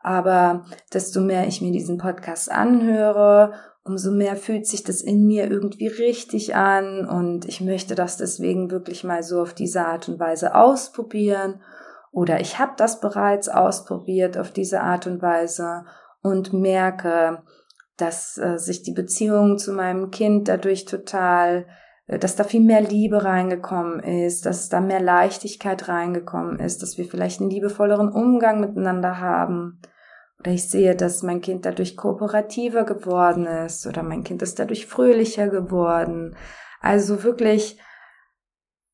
Aber 0.00 0.64
desto 0.92 1.20
mehr 1.20 1.46
ich 1.46 1.60
mir 1.60 1.70
diesen 1.70 1.98
Podcast 1.98 2.50
anhöre 2.50 3.52
umso 3.86 4.10
mehr 4.10 4.36
fühlt 4.36 4.66
sich 4.66 4.82
das 4.82 5.00
in 5.00 5.26
mir 5.26 5.50
irgendwie 5.50 5.86
richtig 5.86 6.56
an 6.56 7.06
und 7.08 7.44
ich 7.46 7.60
möchte 7.60 7.94
das 7.94 8.16
deswegen 8.16 8.70
wirklich 8.70 9.04
mal 9.04 9.22
so 9.22 9.40
auf 9.40 9.54
diese 9.54 9.86
Art 9.86 10.08
und 10.08 10.18
Weise 10.18 10.54
ausprobieren. 10.54 11.62
Oder 12.10 12.40
ich 12.40 12.58
habe 12.58 12.72
das 12.76 13.00
bereits 13.00 13.48
ausprobiert 13.48 14.38
auf 14.38 14.50
diese 14.50 14.80
Art 14.80 15.06
und 15.06 15.22
Weise 15.22 15.84
und 16.22 16.52
merke, 16.52 17.42
dass 17.96 18.38
äh, 18.38 18.58
sich 18.58 18.82
die 18.82 18.92
Beziehung 18.92 19.58
zu 19.58 19.72
meinem 19.72 20.10
Kind 20.10 20.48
dadurch 20.48 20.84
total, 20.84 21.66
äh, 22.06 22.18
dass 22.18 22.36
da 22.36 22.44
viel 22.44 22.62
mehr 22.62 22.80
Liebe 22.80 23.24
reingekommen 23.24 24.00
ist, 24.00 24.46
dass 24.46 24.68
da 24.68 24.80
mehr 24.80 25.00
Leichtigkeit 25.00 25.88
reingekommen 25.88 26.58
ist, 26.58 26.82
dass 26.82 26.98
wir 26.98 27.04
vielleicht 27.04 27.40
einen 27.40 27.50
liebevolleren 27.50 28.08
Umgang 28.08 28.60
miteinander 28.60 29.20
haben 29.20 29.80
oder 30.40 30.52
ich 30.52 30.68
sehe, 30.68 30.94
dass 30.94 31.22
mein 31.22 31.40
Kind 31.40 31.64
dadurch 31.64 31.96
kooperativer 31.96 32.84
geworden 32.84 33.46
ist 33.46 33.86
oder 33.86 34.02
mein 34.02 34.24
Kind 34.24 34.42
ist 34.42 34.58
dadurch 34.58 34.86
fröhlicher 34.86 35.48
geworden. 35.48 36.36
Also 36.80 37.22
wirklich, 37.22 37.80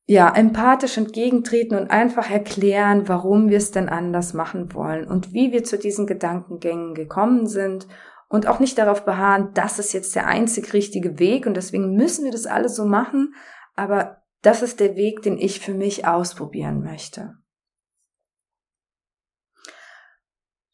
ja, 0.05 0.33
empathisch 0.33 0.97
entgegentreten 0.97 1.77
und 1.77 1.91
einfach 1.91 2.29
erklären, 2.29 3.07
warum 3.07 3.49
wir 3.49 3.57
es 3.57 3.71
denn 3.71 3.89
anders 3.89 4.33
machen 4.33 4.73
wollen 4.73 5.07
und 5.07 5.33
wie 5.33 5.51
wir 5.51 5.63
zu 5.63 5.77
diesen 5.77 6.07
Gedankengängen 6.07 6.93
gekommen 6.93 7.47
sind 7.47 7.87
und 8.29 8.47
auch 8.47 8.59
nicht 8.59 8.77
darauf 8.77 9.05
beharren, 9.05 9.51
das 9.53 9.79
ist 9.79 9.93
jetzt 9.93 10.15
der 10.15 10.27
einzig 10.27 10.73
richtige 10.73 11.19
Weg 11.19 11.45
und 11.45 11.55
deswegen 11.55 11.95
müssen 11.95 12.25
wir 12.25 12.31
das 12.31 12.45
alles 12.45 12.75
so 12.75 12.85
machen, 12.85 13.33
aber 13.75 14.23
das 14.41 14.61
ist 14.61 14.79
der 14.79 14.95
Weg, 14.95 15.21
den 15.21 15.37
ich 15.37 15.59
für 15.59 15.73
mich 15.73 16.05
ausprobieren 16.05 16.83
möchte. 16.83 17.35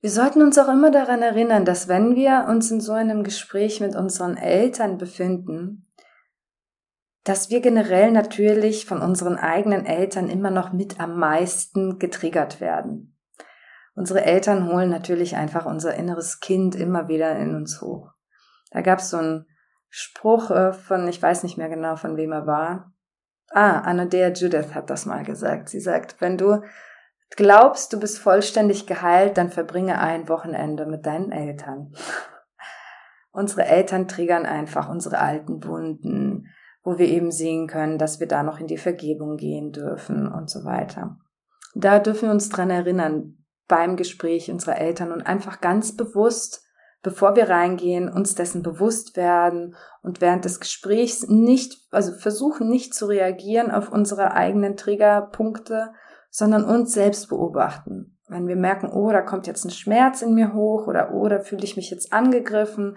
Wir 0.02 0.10
sollten 0.10 0.42
uns 0.42 0.58
auch 0.58 0.70
immer 0.70 0.92
daran 0.92 1.22
erinnern, 1.22 1.66
dass 1.66 1.90
wenn 1.90 2.16
wir 2.16 2.46
uns 2.48 2.72
in 2.72 2.80
so 2.80 2.94
einem 2.94 3.24
Gespräch 3.24 3.82
mit 3.82 3.96
unseren 3.96 4.38
Eltern 4.38 4.98
befinden, 4.98 5.90
dass 7.26 7.50
wir 7.50 7.60
generell 7.60 8.12
natürlich 8.12 8.86
von 8.86 9.02
unseren 9.02 9.36
eigenen 9.36 9.86
Eltern 9.86 10.30
immer 10.30 10.52
noch 10.52 10.72
mit 10.72 11.02
am 11.02 11.20
meisten 11.20 12.00
getriggert 12.00 12.62
werden. 12.62 13.18
Unsere 13.94 14.24
Eltern 14.24 14.72
holen 14.72 14.90
natürlich 14.90 15.36
einfach 15.36 15.66
unser 15.66 15.94
inneres 15.96 16.40
Kind 16.40 16.76
immer 16.76 17.10
wieder 17.10 17.36
in 17.36 17.54
uns 17.54 17.82
hoch. 17.82 18.12
Da 18.72 18.80
gab 18.80 19.00
es 19.00 19.10
so 19.10 19.18
einen 19.18 19.48
Spruch 19.90 20.50
äh, 20.52 20.72
von, 20.72 21.08
ich 21.10 21.22
weiß 21.22 21.44
nicht 21.44 21.58
mehr 21.58 21.68
genau, 21.68 21.98
von 21.98 22.16
wem 22.16 22.32
er 22.32 22.48
war. 22.48 22.94
Ah, 23.52 23.80
Anodea 23.80 24.30
Judith 24.30 24.74
hat 24.74 24.90
das 24.90 25.06
mal 25.06 25.26
gesagt. 25.26 25.68
Sie 25.68 25.82
sagt, 25.82 26.22
wenn 26.22 26.38
du 26.38 26.62
glaubst, 27.36 27.94
du 27.94 28.00
bist 28.00 28.20
vollständig 28.20 28.88
geheilt, 28.88 29.38
dann 29.38 29.52
verbringe 29.52 30.00
ein 30.00 30.30
Wochenende 30.30 30.86
mit 30.86 31.06
deinen 31.06 31.32
Eltern. 31.32 31.94
unsere 33.32 33.66
Eltern 33.66 34.08
triggern 34.08 34.46
einfach 34.46 34.90
unsere 34.90 35.20
alten 35.20 35.64
Wunden, 35.64 36.48
wo 36.84 36.98
wir 36.98 37.08
eben 37.08 37.32
sehen 37.32 37.68
können, 37.68 37.98
dass 37.98 38.20
wir 38.20 38.28
da 38.28 38.44
noch 38.44 38.60
in 38.60 38.68
die 38.68 38.78
Vergebung 38.78 39.38
gehen 39.38 39.72
dürfen 39.72 40.28
und 40.28 40.50
so 40.50 40.64
weiter. 40.64 41.18
Da 41.76 42.00
dürfen 42.00 42.24
wir 42.24 42.32
uns 42.32 42.50
dran 42.50 42.70
erinnern 42.70 43.38
beim 43.68 43.96
Gespräch 43.96 44.50
unserer 44.50 44.78
Eltern 44.78 45.12
und 45.12 45.28
einfach 45.28 45.62
ganz 45.62 45.96
bewusst, 45.96 46.66
bevor 47.02 47.36
wir 47.36 47.50
reingehen, 47.50 48.10
uns 48.10 48.36
dessen 48.36 48.64
bewusst 48.64 49.16
werden 49.16 49.76
und 50.02 50.20
während 50.20 50.44
des 50.44 50.60
Gesprächs 50.60 51.28
nicht, 51.28 51.88
also 51.92 52.14
versuchen 52.14 52.70
nicht 52.70 52.94
zu 52.94 53.06
reagieren 53.06 53.72
auf 53.72 53.92
unsere 53.92 54.34
eigenen 54.34 54.76
Triggerpunkte, 54.76 55.94
sondern 56.30 56.64
uns 56.64 56.94
selbst 56.94 57.30
beobachten. 57.30 58.18
Wenn 58.28 58.48
wir 58.48 58.56
merken, 58.56 58.90
oh, 58.92 59.12
da 59.12 59.22
kommt 59.22 59.48
jetzt 59.48 59.66
ein 59.66 59.72
Schmerz 59.72 60.22
in 60.22 60.34
mir 60.34 60.54
hoch 60.54 60.88
oder 60.88 61.14
oh, 61.14 61.28
da 61.28 61.40
fühle 61.40 61.64
ich 61.64 61.76
mich 61.76 61.90
jetzt 61.90 62.14
angegriffen, 62.14 62.96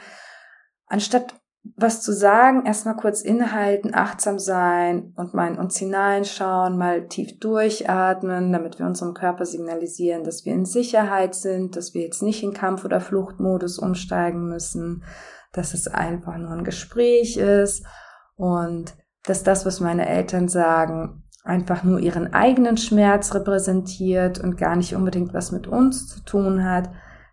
anstatt 0.87 1.35
was 1.77 2.03
zu 2.03 2.13
sagen, 2.13 2.67
erstmal 2.67 2.97
kurz 2.97 3.23
innehalten, 3.23 3.95
achtsam 3.95 4.39
sein 4.39 5.13
und 5.17 5.33
mal 5.33 5.53
in 5.53 5.59
uns 5.59 5.77
hineinschauen, 5.77 6.77
mal 6.77 7.07
tief 7.07 7.39
durchatmen, 7.39 8.53
damit 8.53 8.81
wir 8.81 8.87
unserem 8.87 9.15
Körper 9.15 9.47
signalisieren, 9.47 10.25
dass 10.25 10.45
wir 10.45 10.53
in 10.55 10.65
Sicherheit 10.65 11.37
sind, 11.37 11.77
dass 11.77 11.95
wir 11.95 12.03
jetzt 12.03 12.23
nicht 12.23 12.43
in 12.43 12.53
Kampf- 12.53 12.85
oder 12.85 13.01
Fluchtmodus 13.01 13.79
umsteigen 13.79 14.49
müssen, 14.49 15.05
dass 15.53 15.73
es 15.73 15.87
einfach 15.87 16.37
nur 16.37 16.51
ein 16.51 16.65
Gespräch 16.65 17.37
ist 17.37 17.87
und 18.35 18.95
dass 19.25 19.45
das, 19.45 19.65
was 19.65 19.79
meine 19.79 20.09
Eltern 20.09 20.49
sagen, 20.49 21.22
einfach 21.43 21.83
nur 21.83 21.99
ihren 21.99 22.33
eigenen 22.33 22.77
Schmerz 22.77 23.35
repräsentiert 23.35 24.39
und 24.39 24.57
gar 24.57 24.77
nicht 24.77 24.95
unbedingt 24.95 25.35
was 25.35 25.53
mit 25.53 25.67
uns 25.67 26.09
zu 26.09 26.25
tun 26.25 26.65
hat. 26.65 26.91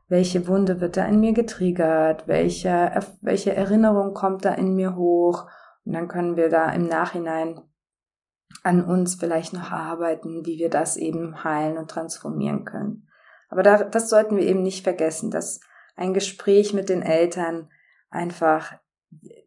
Welche 0.08 0.48
Wunde 0.48 0.82
wird 0.82 0.98
da 0.98 1.06
in 1.06 1.20
mir 1.20 1.34
getriggert? 1.34 2.28
Welche, 2.28 2.92
welche 3.22 3.56
Erinnerung 3.56 4.13
kommt 4.13 4.46
da 4.46 4.54
in 4.54 4.75
mir 4.75 4.96
hoch? 4.96 5.46
Und 5.86 5.94
dann 5.94 6.08
können 6.08 6.36
wir 6.36 6.50
da 6.50 6.72
im 6.72 6.88
Nachhinein 6.88 7.62
an 8.63 8.84
uns 8.84 9.16
vielleicht 9.16 9.54
noch 9.54 9.72
arbeiten, 9.72 10.46
wie 10.46 10.58
wir 10.58 10.70
das 10.70 10.98
eben 10.98 11.44
heilen 11.44 11.78
und 11.78 11.92
transformieren 11.92 12.66
können. 12.66 13.08
Aber 13.50 13.63
da, 13.63 13.84
das 13.84 14.10
sollten 14.10 14.36
wir 14.38 14.44
eben 14.44 14.63
nicht 14.63 14.84
vergessen, 14.84 15.32
dass 15.32 15.60
ein 15.96 16.13
Gespräch 16.13 16.74
mit 16.74 16.89
den 16.89 17.01
Eltern 17.01 17.70
einfach 18.10 18.74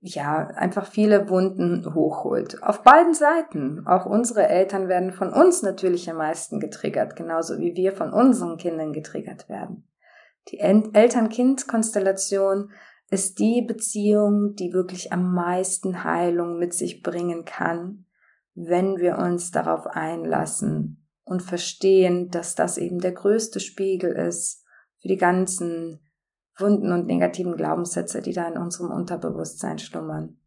ja, 0.05 0.49
einfach 0.49 0.89
viele 0.89 1.31
Wunden 1.31 1.95
hochholt. 1.95 2.61
Auf 2.61 2.83
beiden 2.83 3.15
Seiten. 3.15 3.87
Auch 3.87 4.05
unsere 4.05 4.49
Eltern 4.49 4.89
werden 4.89 5.13
von 5.13 5.33
uns 5.33 5.63
natürlich 5.63 6.11
am 6.11 6.17
meisten 6.17 6.59
getriggert, 6.59 7.15
genauso 7.15 7.61
wie 7.61 7.77
wir 7.77 7.93
von 7.93 8.13
unseren 8.13 8.57
Kindern 8.57 8.93
getriggert 8.93 9.49
werden. 9.49 9.89
Die 10.49 10.59
Eltern-Kind-Konstellation 10.59 12.73
ist 13.11 13.39
die 13.39 13.63
Beziehung, 13.63 14.57
die 14.57 14.73
wirklich 14.73 15.13
am 15.13 15.35
meisten 15.35 16.03
Heilung 16.03 16.59
mit 16.59 16.75
sich 16.75 17.05
bringen 17.05 17.45
kann, 17.45 18.07
wenn 18.55 18.97
wir 18.97 19.19
uns 19.19 19.53
darauf 19.53 19.87
einlassen 19.87 21.07
und 21.23 21.43
verstehen, 21.43 22.29
dass 22.29 22.57
das 22.57 22.77
eben 22.77 22.99
der 22.99 23.13
größte 23.13 23.61
Spiegel 23.61 24.11
ist 24.11 24.65
für 25.01 25.07
die 25.07 25.17
ganzen 25.17 26.01
Wunden 26.59 26.93
und 26.93 27.07
negativen 27.07 27.57
Glaubenssätze, 27.57 28.21
die 28.21 28.33
da 28.33 28.47
in 28.47 28.59
unserem 28.59 28.91
Unterbewusstsein 28.91 29.79
schlummern. 29.79 30.39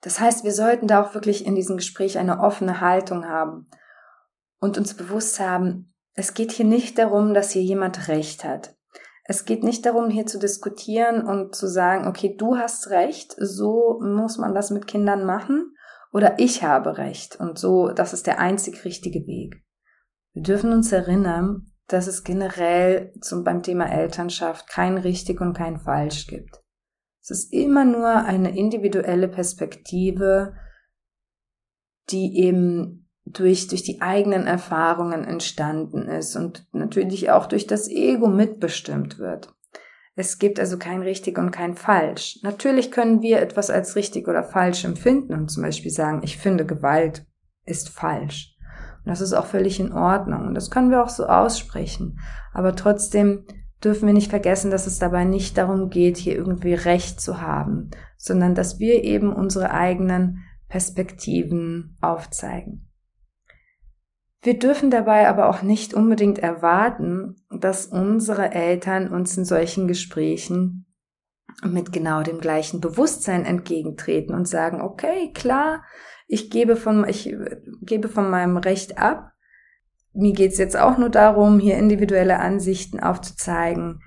Das 0.00 0.20
heißt, 0.20 0.44
wir 0.44 0.52
sollten 0.52 0.88
da 0.88 1.02
auch 1.02 1.14
wirklich 1.14 1.46
in 1.46 1.54
diesem 1.54 1.76
Gespräch 1.76 2.18
eine 2.18 2.40
offene 2.40 2.80
Haltung 2.80 3.26
haben 3.28 3.68
und 4.60 4.76
uns 4.76 4.94
bewusst 4.94 5.40
haben, 5.40 5.94
es 6.14 6.34
geht 6.34 6.52
hier 6.52 6.66
nicht 6.66 6.98
darum, 6.98 7.34
dass 7.34 7.52
hier 7.52 7.62
jemand 7.62 8.08
Recht 8.08 8.44
hat. 8.44 8.76
Es 9.24 9.44
geht 9.44 9.62
nicht 9.62 9.86
darum, 9.86 10.10
hier 10.10 10.26
zu 10.26 10.38
diskutieren 10.38 11.24
und 11.24 11.54
zu 11.54 11.68
sagen, 11.68 12.08
okay, 12.08 12.36
du 12.36 12.56
hast 12.56 12.90
Recht, 12.90 13.34
so 13.38 14.00
muss 14.02 14.36
man 14.36 14.54
das 14.54 14.70
mit 14.70 14.86
Kindern 14.86 15.24
machen, 15.24 15.74
oder 16.12 16.38
ich 16.38 16.62
habe 16.62 16.98
Recht 16.98 17.40
und 17.40 17.58
so, 17.58 17.88
das 17.88 18.12
ist 18.12 18.26
der 18.26 18.38
einzig 18.38 18.84
richtige 18.84 19.20
Weg. 19.26 19.64
Wir 20.34 20.42
dürfen 20.42 20.72
uns 20.72 20.92
erinnern, 20.92 21.71
dass 21.88 22.06
es 22.06 22.24
generell 22.24 23.12
zum, 23.20 23.44
beim 23.44 23.62
Thema 23.62 23.86
Elternschaft 23.86 24.68
kein 24.68 24.98
richtig 24.98 25.40
und 25.40 25.54
kein 25.54 25.78
falsch 25.78 26.26
gibt. 26.26 26.62
Es 27.20 27.30
ist 27.30 27.52
immer 27.52 27.84
nur 27.84 28.08
eine 28.08 28.56
individuelle 28.56 29.28
Perspektive, 29.28 30.54
die 32.10 32.38
eben 32.38 33.08
durch, 33.24 33.68
durch 33.68 33.84
die 33.84 34.00
eigenen 34.00 34.46
Erfahrungen 34.46 35.24
entstanden 35.24 36.08
ist 36.08 36.34
und 36.34 36.66
natürlich 36.72 37.30
auch 37.30 37.46
durch 37.46 37.66
das 37.66 37.88
Ego 37.88 38.26
mitbestimmt 38.26 39.18
wird. 39.18 39.54
Es 40.14 40.38
gibt 40.38 40.60
also 40.60 40.78
kein 40.78 41.02
richtig 41.02 41.38
und 41.38 41.52
kein 41.52 41.74
falsch. 41.74 42.38
Natürlich 42.42 42.90
können 42.90 43.22
wir 43.22 43.40
etwas 43.40 43.70
als 43.70 43.96
richtig 43.96 44.28
oder 44.28 44.44
falsch 44.44 44.84
empfinden 44.84 45.34
und 45.34 45.50
zum 45.50 45.62
Beispiel 45.62 45.90
sagen, 45.90 46.20
ich 46.22 46.36
finde 46.36 46.66
Gewalt 46.66 47.24
ist 47.64 47.88
falsch. 47.88 48.51
Und 49.04 49.10
das 49.10 49.20
ist 49.20 49.32
auch 49.32 49.46
völlig 49.46 49.80
in 49.80 49.92
Ordnung. 49.92 50.46
Und 50.46 50.54
das 50.54 50.70
können 50.70 50.90
wir 50.90 51.02
auch 51.02 51.08
so 51.08 51.26
aussprechen. 51.26 52.18
Aber 52.52 52.76
trotzdem 52.76 53.44
dürfen 53.82 54.06
wir 54.06 54.14
nicht 54.14 54.30
vergessen, 54.30 54.70
dass 54.70 54.86
es 54.86 54.98
dabei 54.98 55.24
nicht 55.24 55.58
darum 55.58 55.90
geht, 55.90 56.16
hier 56.16 56.36
irgendwie 56.36 56.74
Recht 56.74 57.20
zu 57.20 57.40
haben, 57.40 57.90
sondern 58.16 58.54
dass 58.54 58.78
wir 58.78 59.02
eben 59.02 59.32
unsere 59.32 59.72
eigenen 59.72 60.44
Perspektiven 60.68 61.96
aufzeigen. 62.00 62.88
Wir 64.40 64.58
dürfen 64.58 64.90
dabei 64.90 65.28
aber 65.28 65.48
auch 65.48 65.62
nicht 65.62 65.94
unbedingt 65.94 66.40
erwarten, 66.40 67.36
dass 67.50 67.86
unsere 67.86 68.52
Eltern 68.52 69.08
uns 69.08 69.36
in 69.36 69.44
solchen 69.44 69.86
Gesprächen 69.86 70.86
mit 71.62 71.92
genau 71.92 72.22
dem 72.22 72.40
gleichen 72.40 72.80
Bewusstsein 72.80 73.44
entgegentreten 73.44 74.34
und 74.34 74.48
sagen, 74.48 74.80
okay, 74.80 75.32
klar, 75.32 75.84
ich 76.32 76.48
gebe 76.48 76.76
von, 76.76 77.06
ich 77.06 77.36
gebe 77.82 78.08
von 78.08 78.30
meinem 78.30 78.56
Recht 78.56 78.96
ab, 78.96 79.34
mir 80.14 80.32
geht's 80.32 80.56
jetzt 80.56 80.78
auch 80.78 80.96
nur 80.96 81.10
darum, 81.10 81.58
hier 81.58 81.76
individuelle 81.76 82.38
Ansichten 82.38 83.00
aufzuzeigen. 83.00 84.00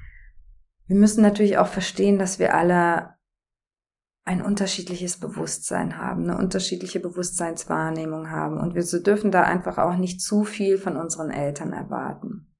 Wir 0.87 0.95
müssen 0.95 1.21
natürlich 1.21 1.59
auch 1.59 1.67
verstehen, 1.67 2.17
dass 2.17 2.39
wir 2.39 2.55
alle 2.55 3.13
ein 4.23 4.41
unterschiedliches 4.41 5.19
Bewusstsein 5.19 5.99
haben, 5.99 6.23
eine 6.23 6.39
unterschiedliche 6.39 6.99
Bewusstseinswahrnehmung 6.99 8.31
haben 8.31 8.59
und 8.59 8.73
wir 8.73 8.83
dürfen 9.03 9.29
da 9.29 9.43
einfach 9.43 9.77
auch 9.77 9.95
nicht 9.95 10.19
zu 10.19 10.45
viel 10.45 10.79
von 10.79 10.97
unseren 10.97 11.29
Eltern 11.29 11.73
erwarten. 11.73 12.51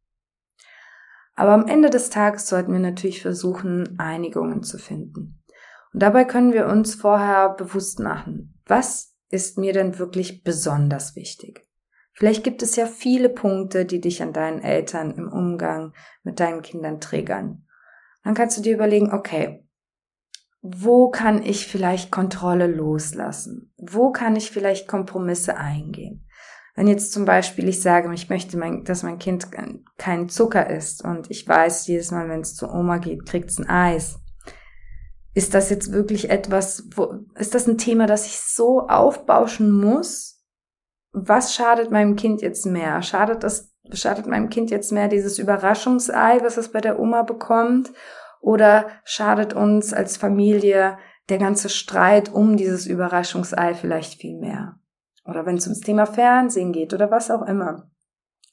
Aber 1.34 1.54
am 1.54 1.66
Ende 1.68 1.90
des 1.90 2.12
Tages 2.12 2.46
sollten 2.46 2.72
wir 2.72 2.80
natürlich 2.80 3.24
versuchen, 3.24 3.98
Einigungen 3.98 4.62
zu 4.62 4.78
finden. 4.78 5.44
Und 5.92 6.04
dabei 6.04 6.24
können 6.24 6.54
wir 6.54 6.68
uns 6.68 6.94
vorher 6.94 7.50
bewusst 7.56 8.00
machen, 8.00 8.62
was 8.68 9.15
ist 9.30 9.58
mir 9.58 9.74
denn 9.74 9.98
wirklich 10.00 10.44
besonders 10.44 11.16
wichtig? 11.16 11.66
Vielleicht 12.14 12.44
gibt 12.44 12.62
es 12.62 12.78
ja 12.78 12.86
viele 12.86 13.30
Punkte, 13.30 13.86
die 13.86 14.00
dich 14.00 14.22
an 14.22 14.32
deinen 14.32 14.62
Eltern 14.62 15.12
im 15.12 15.28
Umgang 15.28 15.94
mit 16.24 16.40
deinen 16.40 16.62
Kindern 16.62 17.02
triggern. 17.02 17.68
Dann 18.24 18.34
kannst 18.34 18.58
du 18.58 18.62
dir 18.62 18.74
überlegen, 18.74 19.12
okay, 19.12 19.68
wo 20.62 21.10
kann 21.10 21.44
ich 21.44 21.68
vielleicht 21.68 22.12
Kontrolle 22.12 22.68
loslassen? 22.68 23.74
Wo 23.78 24.12
kann 24.12 24.36
ich 24.36 24.50
vielleicht 24.50 24.88
Kompromisse 24.88 25.58
eingehen? 25.58 26.26
Wenn 26.74 26.88
jetzt 26.88 27.14
zum 27.14 27.26
Beispiel 27.26 27.70
ich 27.70 27.82
sage, 27.82 28.12
ich 28.14 28.30
möchte, 28.30 28.58
mein, 28.58 28.84
dass 28.84 29.04
mein 29.04 29.20
Kind 29.20 29.48
keinen 29.98 30.30
Zucker 30.30 30.70
isst 30.70 31.04
und 31.04 31.30
ich 31.30 31.48
weiß, 31.48 31.88
jedes 31.88 32.12
Mal, 32.12 32.28
wenn 32.30 32.42
es 32.42 32.56
zu 32.56 32.70
Oma 32.70 32.98
geht, 32.98 33.26
kriegt 33.26 33.50
es 33.50 33.60
ein 33.60 33.70
Eis. 33.70 34.20
Ist 35.36 35.54
das 35.54 35.70
jetzt 35.70 35.92
wirklich 35.92 36.30
etwas, 36.30 36.88
wo, 36.96 37.14
ist 37.36 37.54
das 37.54 37.68
ein 37.68 37.78
Thema, 37.78 38.08
das 38.08 38.26
ich 38.26 38.40
so 38.40 38.88
aufbauschen 38.88 39.70
muss, 39.70 40.42
was 41.12 41.54
schadet 41.54 41.92
meinem 41.92 42.16
Kind 42.16 42.42
jetzt 42.42 42.66
mehr? 42.66 43.02
Schadet 43.02 43.44
das, 43.44 43.74
schadet 43.92 44.28
meinem 44.28 44.50
Kind 44.50 44.72
jetzt 44.72 44.92
mehr 44.92 45.08
dieses 45.08 45.38
Überraschungsei, 45.38 46.40
was 46.42 46.58
es 46.58 46.72
bei 46.72 46.82
der 46.82 47.00
Oma 47.00 47.24
bekommt? 47.24 47.92
Oder 48.42 48.88
schadet 49.04 49.54
uns 49.54 49.94
als 49.94 50.18
Familie 50.18 50.98
der 51.30 51.38
ganze 51.38 51.70
Streit 51.70 52.32
um 52.32 52.58
dieses 52.58 52.86
Überraschungsei 52.86 53.74
vielleicht 53.74 54.20
viel 54.20 54.38
mehr? 54.40 54.80
Oder 55.26 55.46
wenn 55.46 55.58
es 55.58 55.68
ums 55.68 55.82
Thema 55.82 56.06
Fernsehen 56.06 56.72
geht 56.72 56.94
oder 56.94 57.12
was 57.12 57.30
auch 57.30 57.42
immer. 57.42 57.90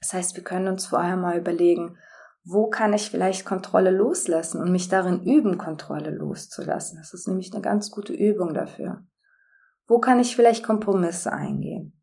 Das 0.00 0.14
heißt, 0.14 0.36
wir 0.36 0.42
können 0.42 0.68
uns 0.68 0.86
vorher 0.86 1.16
mal 1.16 1.38
überlegen, 1.38 1.96
wo 2.44 2.68
kann 2.68 2.92
ich 2.92 3.10
vielleicht 3.10 3.44
Kontrolle 3.44 3.90
loslassen 3.90 4.60
und 4.60 4.72
mich 4.72 4.88
darin 4.88 5.22
üben, 5.22 5.58
Kontrolle 5.58 6.10
loszulassen. 6.10 6.98
Das 6.98 7.14
ist 7.14 7.28
nämlich 7.28 7.52
eine 7.52 7.62
ganz 7.62 7.90
gute 7.90 8.12
Übung 8.12 8.52
dafür. 8.52 9.04
Wo 9.86 9.98
kann 9.98 10.18
ich 10.18 10.34
vielleicht 10.34 10.64
Kompromisse 10.64 11.32
eingehen? 11.32 12.00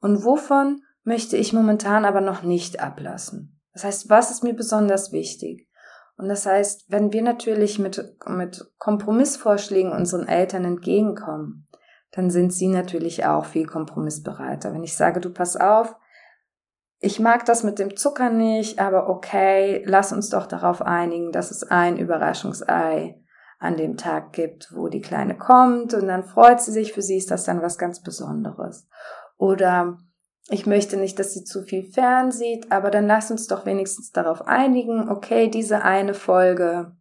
Und 0.00 0.24
wovon 0.24 0.82
möchte 1.02 1.36
ich 1.36 1.52
momentan 1.52 2.04
aber 2.04 2.20
noch 2.20 2.42
nicht 2.42 2.80
ablassen? 2.80 3.60
Das 3.72 3.84
heißt, 3.84 4.10
was 4.10 4.30
ist 4.30 4.44
mir 4.44 4.54
besonders 4.54 5.12
wichtig? 5.12 5.68
Und 6.16 6.28
das 6.28 6.44
heißt, 6.44 6.84
wenn 6.88 7.12
wir 7.12 7.22
natürlich 7.22 7.78
mit, 7.78 8.14
mit 8.26 8.72
Kompromissvorschlägen 8.78 9.92
unseren 9.92 10.28
Eltern 10.28 10.64
entgegenkommen, 10.64 11.66
dann 12.12 12.30
sind 12.30 12.52
sie 12.52 12.68
natürlich 12.68 13.24
auch 13.24 13.44
viel 13.44 13.66
kompromissbereiter. 13.66 14.72
Wenn 14.74 14.84
ich 14.84 14.96
sage, 14.96 15.20
du 15.20 15.30
pass 15.30 15.56
auf, 15.56 15.96
ich 17.00 17.18
mag 17.18 17.46
das 17.46 17.62
mit 17.62 17.78
dem 17.78 17.96
Zucker 17.96 18.28
nicht, 18.28 18.78
aber 18.78 19.08
okay, 19.08 19.82
lass 19.86 20.12
uns 20.12 20.28
doch 20.28 20.46
darauf 20.46 20.82
einigen, 20.82 21.32
dass 21.32 21.50
es 21.50 21.64
ein 21.64 21.96
Überraschungsei 21.96 23.18
an 23.58 23.78
dem 23.78 23.96
Tag 23.96 24.32
gibt, 24.32 24.74
wo 24.74 24.88
die 24.88 25.00
Kleine 25.00 25.36
kommt 25.36 25.94
und 25.94 26.06
dann 26.08 26.24
freut 26.24 26.60
sie 26.60 26.72
sich, 26.72 26.92
für 26.92 27.02
sie 27.02 27.16
ist 27.16 27.30
das 27.30 27.44
dann 27.44 27.62
was 27.62 27.78
ganz 27.78 28.02
Besonderes. 28.02 28.86
Oder 29.38 29.98
ich 30.50 30.66
möchte 30.66 30.98
nicht, 30.98 31.18
dass 31.18 31.32
sie 31.32 31.44
zu 31.44 31.62
viel 31.62 31.90
fernsieht, 31.90 32.70
aber 32.70 32.90
dann 32.90 33.06
lass 33.06 33.30
uns 33.30 33.46
doch 33.46 33.64
wenigstens 33.64 34.12
darauf 34.12 34.46
einigen, 34.46 35.08
okay, 35.08 35.48
diese 35.48 35.82
eine 35.82 36.12
Folge, 36.12 36.92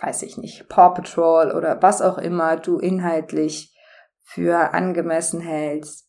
weiß 0.00 0.22
ich 0.22 0.36
nicht, 0.36 0.68
Paw 0.68 0.94
Patrol 0.94 1.50
oder 1.50 1.82
was 1.82 2.02
auch 2.02 2.18
immer 2.18 2.56
du 2.56 2.78
inhaltlich 2.78 3.74
für 4.22 4.74
angemessen 4.74 5.40
hältst, 5.40 6.07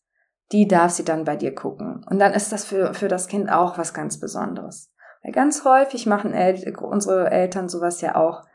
die 0.51 0.67
darf 0.67 0.91
sie 0.91 1.05
dann 1.05 1.25
bei 1.25 1.35
dir 1.35 1.53
gucken. 1.53 2.03
Und 2.09 2.19
dann 2.19 2.33
ist 2.33 2.51
das 2.51 2.65
für, 2.65 2.93
für 2.93 3.07
das 3.07 3.27
Kind 3.27 3.51
auch 3.51 3.77
was 3.77 3.93
ganz 3.93 4.19
Besonderes. 4.19 4.91
Weil 5.23 5.31
ganz 5.31 5.65
häufig 5.65 6.05
machen 6.05 6.33
El 6.33 6.75
unsere 6.81 7.29
Eltern 7.29 7.69
sowas 7.69 8.01
ja 8.01 8.15
auch, 8.15 8.45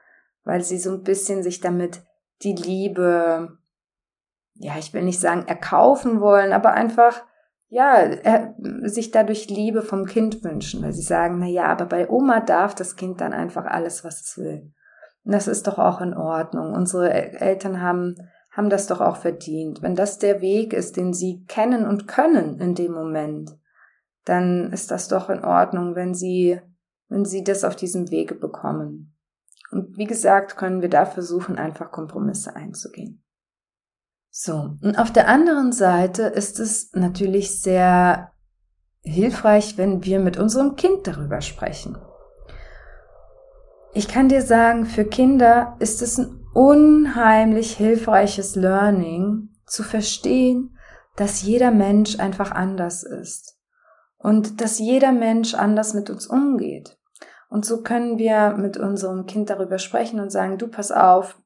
weil 0.45 0.63
sie 0.63 0.79
so 0.79 0.93
ein 0.93 1.03
bisschen 1.03 1.43
sich 1.43 1.61
damit 1.61 2.03
die 2.43 2.55
Liebe 2.55 3.59
ja, 4.55 4.77
ich 4.79 4.95
will 4.95 5.03
nicht 5.03 5.21
sagen 5.21 5.47
erkaufen 5.47 6.21
wollen, 6.21 6.53
aber 6.53 6.73
einfach, 6.73 7.23
ja, 7.69 7.95
er, 7.95 8.55
sich 8.83 9.11
dadurch 9.11 9.49
Liebe 9.49 9.83
vom 9.83 10.07
Kind 10.07 10.45
wünschen, 10.45 10.83
weil 10.83 10.93
sie 10.93 11.03
sagen, 11.03 11.39
na 11.39 11.47
ja, 11.47 11.67
aber 11.67 11.87
bei 11.87 12.09
Oma 12.09 12.41
darf 12.41 12.75
das 12.75 12.97
Kind 12.97 13.21
dann 13.21 13.33
einfach 13.33 13.65
alles, 13.65 14.05
was 14.05 14.21
es 14.21 14.39
will. 14.39 14.73
Und 15.25 15.33
das 15.33 15.49
ist 15.49 15.67
doch 15.67 15.79
auch 15.79 16.01
in 16.01 16.15
Ordnung. 16.15 16.73
Unsere 16.75 17.13
Eltern 17.13 17.81
haben, 17.81 18.15
haben 18.55 18.71
das 18.71 18.87
doch 18.87 19.01
auch 19.01 19.17
verdient. 19.17 19.83
Wenn 19.83 19.97
das 19.97 20.19
der 20.19 20.41
Weg 20.41 20.73
ist, 20.73 20.97
den 20.97 21.13
sie 21.13 21.45
kennen 21.47 21.87
und 21.87 22.07
können 22.07 22.61
in 22.61 22.75
dem 22.75 22.93
Moment, 22.93 23.57
dann 24.25 24.73
ist 24.73 24.91
das 24.91 25.09
doch 25.09 25.29
in 25.29 25.45
Ordnung, 25.45 25.97
wenn 25.97 26.15
sie, 26.15 26.61
wenn 27.09 27.25
sie 27.25 27.43
das 27.43 27.65
auf 27.65 27.77
diesem 27.77 28.11
Wege 28.11 28.35
bekommen. 28.35 29.15
Und 29.71 29.99
wie 29.99 30.07
gesagt, 30.07 30.57
können 30.57 30.83
wir 30.83 30.89
da 30.89 31.05
versuchen, 31.05 31.59
einfach 31.59 31.91
Kompromisse 31.91 32.55
einzugehen. 32.55 33.25
So, 34.31 34.77
und 34.81 34.99
auf 34.99 35.13
der 35.13 35.29
anderen 35.29 35.73
Seite 35.73 36.23
ist 36.23 36.61
es 36.61 36.93
natürlich 36.93 37.61
sehr 37.61 38.33
hilfreich, 39.03 39.77
wenn 39.77 40.05
wir 40.05 40.21
mit 40.21 40.39
unserem 40.39 40.77
Kind 40.77 41.07
darüber 41.07 41.41
sprechen. 41.41 41.99
Ich 43.93 44.09
kann 44.09 44.29
dir 44.29 44.43
sagen, 44.43 44.87
für 44.87 45.05
Kinder 45.05 45.77
ist 45.79 46.03
es 46.03 46.19
ein 46.19 46.44
unheimlich 46.55 47.77
hilfreiches 47.77 48.57
Learning 48.57 49.51
zu 49.67 49.83
verstehen, 49.83 50.79
dass 51.17 51.43
jeder 51.43 51.71
Mensch 51.71 52.19
einfach 52.19 52.51
anders 52.51 53.03
ist 53.03 53.59
und 54.19 54.61
dass 54.61 54.79
jeder 54.79 55.13
Mensch 55.13 55.55
anders 55.55 55.95
mit 55.95 56.11
uns 56.11 56.27
umgeht. 56.27 56.99
Und 57.49 57.65
so 57.65 57.83
können 57.83 58.19
wir 58.19 58.55
mit 58.57 58.77
unserem 58.77 59.27
Kind 59.27 59.51
darüber 59.51 59.79
sprechen 59.79 60.19
und 60.19 60.31
sagen, 60.31 60.59
du 60.59 60.69
pass 60.69 60.91
auf, 60.91 61.39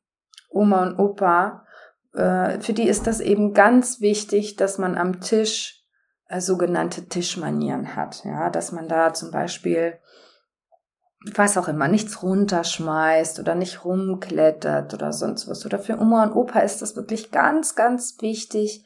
Oma 0.51 0.83
und 0.87 0.99
Opa 0.99 1.66
äh, 2.14 2.61
für 2.61 2.73
die 2.73 2.88
ist 2.88 3.07
das 3.07 3.21
eben 3.21 3.55
ganz 3.55 4.01
wichtig, 4.01 4.57
dass 4.57 4.79
man 4.79 4.97
am 4.97 5.21
Tisch 5.21 5.85
äh, 6.29 6.40
sogenannte 6.40 7.07
Tischmanieren 7.09 7.94
hat. 7.97 8.25
Ja, 8.25 8.51
dass 8.51 8.73
man 8.73 8.88
da 8.88 9.12
zum 9.12 9.31
Beispiel 9.31 9.99
was 11.35 11.59
auch 11.59 11.68
immer, 11.68 11.88
nichts 11.88 12.22
runterschmeißt 12.22 13.40
oder 13.40 13.54
nicht 13.54 13.85
rumklettert 13.85 14.94
oder 14.94 15.12
sonst 15.12 15.48
was. 15.48 15.66
Oder 15.66 15.78
für 15.78 15.98
Oma 15.98 16.24
und 16.24 16.33
Opa 16.33 16.61
ist 16.61 16.81
das 16.81 16.96
wirklich 16.96 17.31
ganz, 17.31 17.74
ganz 17.74 18.16
wichtig, 18.20 18.85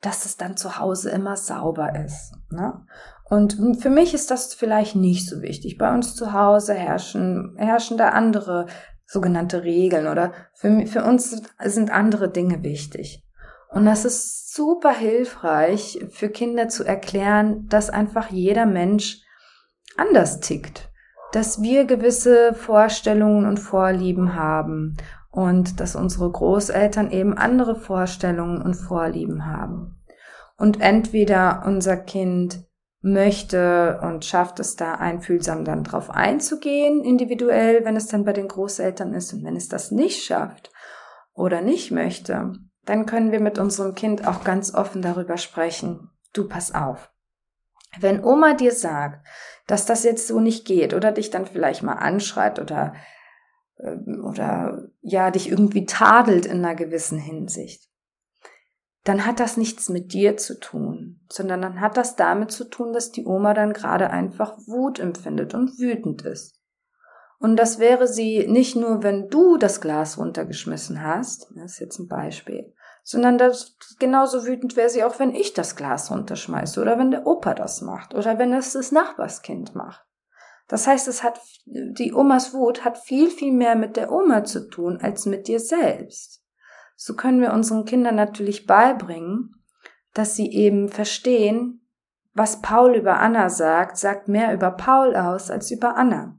dass 0.00 0.24
es 0.24 0.36
dann 0.36 0.56
zu 0.56 0.78
Hause 0.78 1.10
immer 1.10 1.36
sauber 1.36 1.94
ist. 1.94 2.32
Ne? 2.50 2.84
Und 3.28 3.78
für 3.80 3.90
mich 3.90 4.12
ist 4.12 4.30
das 4.30 4.54
vielleicht 4.54 4.96
nicht 4.96 5.28
so 5.28 5.40
wichtig. 5.40 5.78
Bei 5.78 5.92
uns 5.94 6.14
zu 6.16 6.32
Hause 6.32 6.74
herrschen, 6.74 7.54
herrschen 7.56 7.96
da 7.96 8.10
andere 8.10 8.66
sogenannte 9.06 9.62
Regeln 9.62 10.06
oder 10.06 10.32
für, 10.54 10.86
für 10.86 11.04
uns 11.04 11.42
sind 11.64 11.90
andere 11.90 12.30
Dinge 12.30 12.62
wichtig. 12.62 13.24
Und 13.70 13.84
das 13.84 14.04
ist 14.04 14.52
super 14.52 14.92
hilfreich 14.92 16.04
für 16.10 16.28
Kinder 16.28 16.68
zu 16.68 16.84
erklären, 16.84 17.66
dass 17.68 17.88
einfach 17.88 18.30
jeder 18.30 18.66
Mensch 18.66 19.22
anders 19.96 20.40
tickt, 20.40 20.89
dass 21.32 21.62
wir 21.62 21.84
gewisse 21.84 22.54
Vorstellungen 22.54 23.46
und 23.46 23.58
Vorlieben 23.58 24.34
haben 24.34 24.96
und 25.30 25.80
dass 25.80 25.94
unsere 25.94 26.30
Großeltern 26.30 27.10
eben 27.10 27.36
andere 27.36 27.76
Vorstellungen 27.76 28.62
und 28.62 28.74
Vorlieben 28.74 29.46
haben. 29.46 29.96
Und 30.56 30.80
entweder 30.80 31.62
unser 31.66 31.96
Kind 31.96 32.64
möchte 33.02 34.00
und 34.02 34.24
schafft 34.24 34.60
es 34.60 34.76
da 34.76 34.94
einfühlsam 34.94 35.64
dann 35.64 35.84
drauf 35.84 36.10
einzugehen, 36.10 37.02
individuell, 37.02 37.84
wenn 37.84 37.96
es 37.96 38.08
dann 38.08 38.24
bei 38.24 38.32
den 38.32 38.48
Großeltern 38.48 39.14
ist. 39.14 39.32
Und 39.32 39.44
wenn 39.44 39.56
es 39.56 39.68
das 39.68 39.90
nicht 39.90 40.22
schafft 40.22 40.70
oder 41.32 41.62
nicht 41.62 41.92
möchte, 41.92 42.52
dann 42.84 43.06
können 43.06 43.32
wir 43.32 43.40
mit 43.40 43.58
unserem 43.58 43.94
Kind 43.94 44.26
auch 44.26 44.44
ganz 44.44 44.74
offen 44.74 45.00
darüber 45.00 45.38
sprechen. 45.38 46.10
Du 46.34 46.46
pass 46.46 46.74
auf. 46.74 47.10
Wenn 47.98 48.22
Oma 48.22 48.54
dir 48.54 48.72
sagt, 48.72 49.26
dass 49.70 49.86
das 49.86 50.02
jetzt 50.02 50.26
so 50.26 50.40
nicht 50.40 50.66
geht 50.66 50.94
oder 50.94 51.12
dich 51.12 51.30
dann 51.30 51.46
vielleicht 51.46 51.82
mal 51.82 51.94
anschreit 51.94 52.58
oder 52.58 52.94
ähm, 53.78 54.24
oder 54.24 54.88
ja 55.00 55.30
dich 55.30 55.48
irgendwie 55.48 55.86
tadelt 55.86 56.46
in 56.46 56.64
einer 56.64 56.74
gewissen 56.74 57.18
Hinsicht, 57.18 57.88
dann 59.04 59.24
hat 59.24 59.40
das 59.40 59.56
nichts 59.56 59.88
mit 59.88 60.12
dir 60.12 60.36
zu 60.36 60.58
tun, 60.58 61.20
sondern 61.30 61.62
dann 61.62 61.80
hat 61.80 61.96
das 61.96 62.16
damit 62.16 62.50
zu 62.50 62.64
tun, 62.64 62.92
dass 62.92 63.12
die 63.12 63.24
Oma 63.24 63.54
dann 63.54 63.72
gerade 63.72 64.10
einfach 64.10 64.58
Wut 64.66 64.98
empfindet 64.98 65.54
und 65.54 65.78
wütend 65.78 66.22
ist. 66.22 66.60
Und 67.38 67.56
das 67.56 67.78
wäre 67.78 68.06
sie 68.06 68.46
nicht 68.46 68.76
nur, 68.76 69.02
wenn 69.02 69.28
du 69.30 69.56
das 69.56 69.80
Glas 69.80 70.18
runtergeschmissen 70.18 71.02
hast, 71.02 71.50
das 71.54 71.72
ist 71.72 71.78
jetzt 71.78 71.98
ein 71.98 72.08
Beispiel, 72.08 72.74
sondern 73.02 73.38
das 73.38 73.76
genauso 73.98 74.46
wütend 74.46 74.76
wäre 74.76 74.90
sie 74.90 75.04
auch, 75.04 75.18
wenn 75.18 75.34
ich 75.34 75.52
das 75.52 75.76
Glas 75.76 76.10
runterschmeiße 76.10 76.80
oder 76.80 76.98
wenn 76.98 77.10
der 77.10 77.26
Opa 77.26 77.54
das 77.54 77.80
macht 77.80 78.14
oder 78.14 78.38
wenn 78.38 78.52
es 78.52 78.72
das 78.72 78.92
Nachbarskind 78.92 79.74
macht. 79.74 80.04
Das 80.68 80.86
heißt, 80.86 81.08
es 81.08 81.22
hat, 81.22 81.40
die 81.64 82.12
Omas 82.12 82.54
Wut 82.54 82.84
hat 82.84 82.98
viel, 82.98 83.28
viel 83.30 83.52
mehr 83.52 83.74
mit 83.74 83.96
der 83.96 84.12
Oma 84.12 84.44
zu 84.44 84.68
tun 84.68 84.98
als 85.00 85.26
mit 85.26 85.48
dir 85.48 85.58
selbst 85.58 86.40
so 87.02 87.14
können 87.14 87.40
wir 87.40 87.54
unseren 87.54 87.86
Kindern 87.86 88.14
natürlich 88.14 88.66
beibringen, 88.66 89.54
dass 90.12 90.36
sie 90.36 90.52
eben 90.52 90.90
verstehen, 90.90 91.88
was 92.34 92.60
Paul 92.60 92.94
über 92.94 93.20
Anna 93.20 93.48
sagt, 93.48 93.96
sagt 93.96 94.28
mehr 94.28 94.52
über 94.52 94.72
Paul 94.72 95.16
aus 95.16 95.50
als 95.50 95.70
über 95.70 95.96
Anna. 95.96 96.38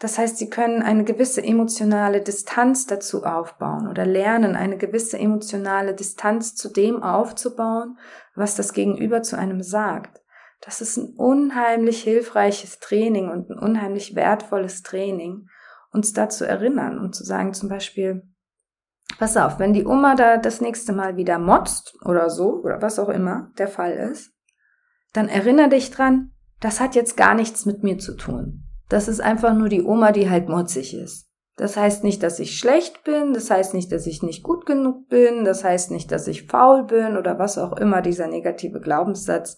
Das 0.00 0.16
heißt, 0.16 0.38
sie 0.38 0.48
können 0.48 0.82
eine 0.82 1.04
gewisse 1.04 1.44
emotionale 1.44 2.22
Distanz 2.22 2.86
dazu 2.86 3.22
aufbauen 3.22 3.86
oder 3.86 4.06
lernen, 4.06 4.56
eine 4.56 4.78
gewisse 4.78 5.18
emotionale 5.18 5.94
Distanz 5.94 6.54
zu 6.54 6.70
dem 6.70 7.02
aufzubauen, 7.02 7.98
was 8.34 8.56
das 8.56 8.72
Gegenüber 8.72 9.22
zu 9.22 9.36
einem 9.36 9.62
sagt. 9.62 10.22
Das 10.62 10.80
ist 10.80 10.96
ein 10.96 11.14
unheimlich 11.16 12.02
hilfreiches 12.02 12.78
Training 12.78 13.28
und 13.28 13.50
ein 13.50 13.58
unheimlich 13.58 14.14
wertvolles 14.14 14.82
Training, 14.82 15.48
uns 15.92 16.14
dazu 16.14 16.44
erinnern 16.44 16.98
und 16.98 17.14
zu 17.14 17.22
sagen 17.22 17.52
zum 17.52 17.68
Beispiel, 17.68 18.22
Pass 19.18 19.36
auf, 19.36 19.58
wenn 19.58 19.74
die 19.74 19.84
Oma 19.84 20.14
da 20.14 20.38
das 20.38 20.62
nächste 20.62 20.94
Mal 20.94 21.16
wieder 21.16 21.38
motzt 21.38 21.94
oder 22.06 22.30
so, 22.30 22.62
oder 22.62 22.80
was 22.80 22.98
auch 22.98 23.08
immer 23.10 23.50
der 23.58 23.68
Fall 23.68 23.92
ist, 23.92 24.32
dann 25.12 25.28
erinnere 25.28 25.68
dich 25.68 25.90
dran, 25.90 26.32
das 26.60 26.80
hat 26.80 26.94
jetzt 26.94 27.18
gar 27.18 27.34
nichts 27.34 27.66
mit 27.66 27.82
mir 27.82 27.98
zu 27.98 28.16
tun. 28.16 28.69
Das 28.90 29.08
ist 29.08 29.20
einfach 29.20 29.54
nur 29.54 29.68
die 29.68 29.84
Oma, 29.84 30.12
die 30.12 30.28
halt 30.28 30.48
motzig 30.48 30.94
ist. 30.94 31.30
Das 31.56 31.76
heißt 31.76 32.04
nicht, 32.04 32.22
dass 32.22 32.40
ich 32.40 32.58
schlecht 32.58 33.04
bin, 33.04 33.32
das 33.32 33.50
heißt 33.50 33.72
nicht, 33.72 33.92
dass 33.92 34.06
ich 34.06 34.22
nicht 34.22 34.42
gut 34.42 34.66
genug 34.66 35.08
bin, 35.08 35.44
das 35.44 35.62
heißt 35.62 35.90
nicht, 35.90 36.10
dass 36.10 36.26
ich 36.26 36.46
faul 36.46 36.84
bin 36.84 37.16
oder 37.16 37.38
was 37.38 37.56
auch 37.56 37.76
immer 37.76 38.02
dieser 38.02 38.26
negative 38.26 38.80
Glaubenssatz 38.80 39.56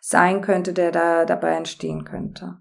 sein 0.00 0.42
könnte, 0.42 0.74
der 0.74 0.92
da 0.92 1.24
dabei 1.24 1.52
entstehen 1.52 2.04
könnte. 2.04 2.58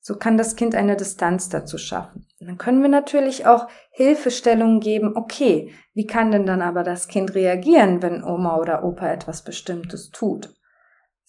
So 0.00 0.16
kann 0.16 0.38
das 0.38 0.56
Kind 0.56 0.74
eine 0.74 0.96
Distanz 0.96 1.50
dazu 1.50 1.76
schaffen. 1.76 2.26
Und 2.40 2.46
dann 2.46 2.56
können 2.56 2.80
wir 2.80 2.88
natürlich 2.88 3.46
auch 3.46 3.68
Hilfestellungen 3.90 4.80
geben, 4.80 5.16
okay, 5.16 5.74
wie 5.92 6.06
kann 6.06 6.30
denn 6.30 6.46
dann 6.46 6.62
aber 6.62 6.82
das 6.82 7.08
Kind 7.08 7.34
reagieren, 7.34 8.00
wenn 8.00 8.24
Oma 8.24 8.56
oder 8.56 8.84
Opa 8.84 9.08
etwas 9.08 9.42
Bestimmtes 9.42 10.10
tut? 10.10 10.54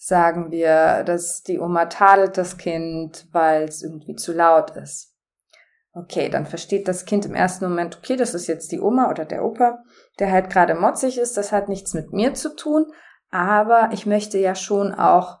Sagen 0.02 0.50
wir, 0.50 1.04
dass 1.04 1.42
die 1.42 1.58
Oma 1.58 1.84
tadelt 1.84 2.38
das 2.38 2.56
Kind, 2.56 3.26
weil 3.32 3.64
es 3.64 3.82
irgendwie 3.82 4.16
zu 4.16 4.32
laut 4.32 4.70
ist. 4.70 5.14
Okay, 5.92 6.30
dann 6.30 6.46
versteht 6.46 6.88
das 6.88 7.04
Kind 7.04 7.26
im 7.26 7.34
ersten 7.34 7.66
Moment, 7.66 7.98
okay, 7.98 8.16
das 8.16 8.32
ist 8.32 8.46
jetzt 8.46 8.72
die 8.72 8.80
Oma 8.80 9.10
oder 9.10 9.26
der 9.26 9.44
Opa, 9.44 9.82
der 10.18 10.32
halt 10.32 10.48
gerade 10.48 10.74
motzig 10.74 11.18
ist, 11.18 11.36
das 11.36 11.52
hat 11.52 11.68
nichts 11.68 11.92
mit 11.92 12.14
mir 12.14 12.32
zu 12.32 12.56
tun, 12.56 12.86
aber 13.30 13.90
ich 13.92 14.06
möchte 14.06 14.38
ja 14.38 14.54
schon 14.54 14.94
auch 14.94 15.40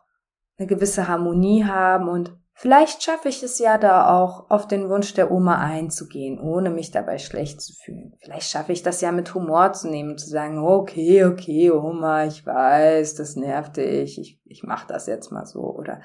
eine 0.58 0.66
gewisse 0.66 1.08
Harmonie 1.08 1.64
haben 1.64 2.10
und 2.10 2.38
Vielleicht 2.60 3.02
schaffe 3.02 3.30
ich 3.30 3.42
es 3.42 3.58
ja 3.58 3.78
da 3.78 4.14
auch, 4.14 4.50
auf 4.50 4.68
den 4.68 4.90
Wunsch 4.90 5.14
der 5.14 5.30
Oma 5.30 5.60
einzugehen, 5.60 6.38
ohne 6.38 6.68
mich 6.68 6.90
dabei 6.90 7.16
schlecht 7.16 7.62
zu 7.62 7.72
fühlen. 7.72 8.12
Vielleicht 8.20 8.50
schaffe 8.50 8.72
ich 8.72 8.82
das 8.82 9.00
ja 9.00 9.12
mit 9.12 9.34
Humor 9.34 9.72
zu 9.72 9.88
nehmen, 9.88 10.18
zu 10.18 10.28
sagen, 10.28 10.58
okay, 10.58 11.24
okay, 11.24 11.70
Oma, 11.70 12.26
ich 12.26 12.44
weiß, 12.44 13.14
das 13.14 13.34
nervt 13.34 13.78
dich, 13.78 14.18
ich, 14.20 14.42
ich 14.44 14.62
mache 14.62 14.86
das 14.86 15.06
jetzt 15.06 15.32
mal 15.32 15.46
so. 15.46 15.60
Oder 15.60 16.02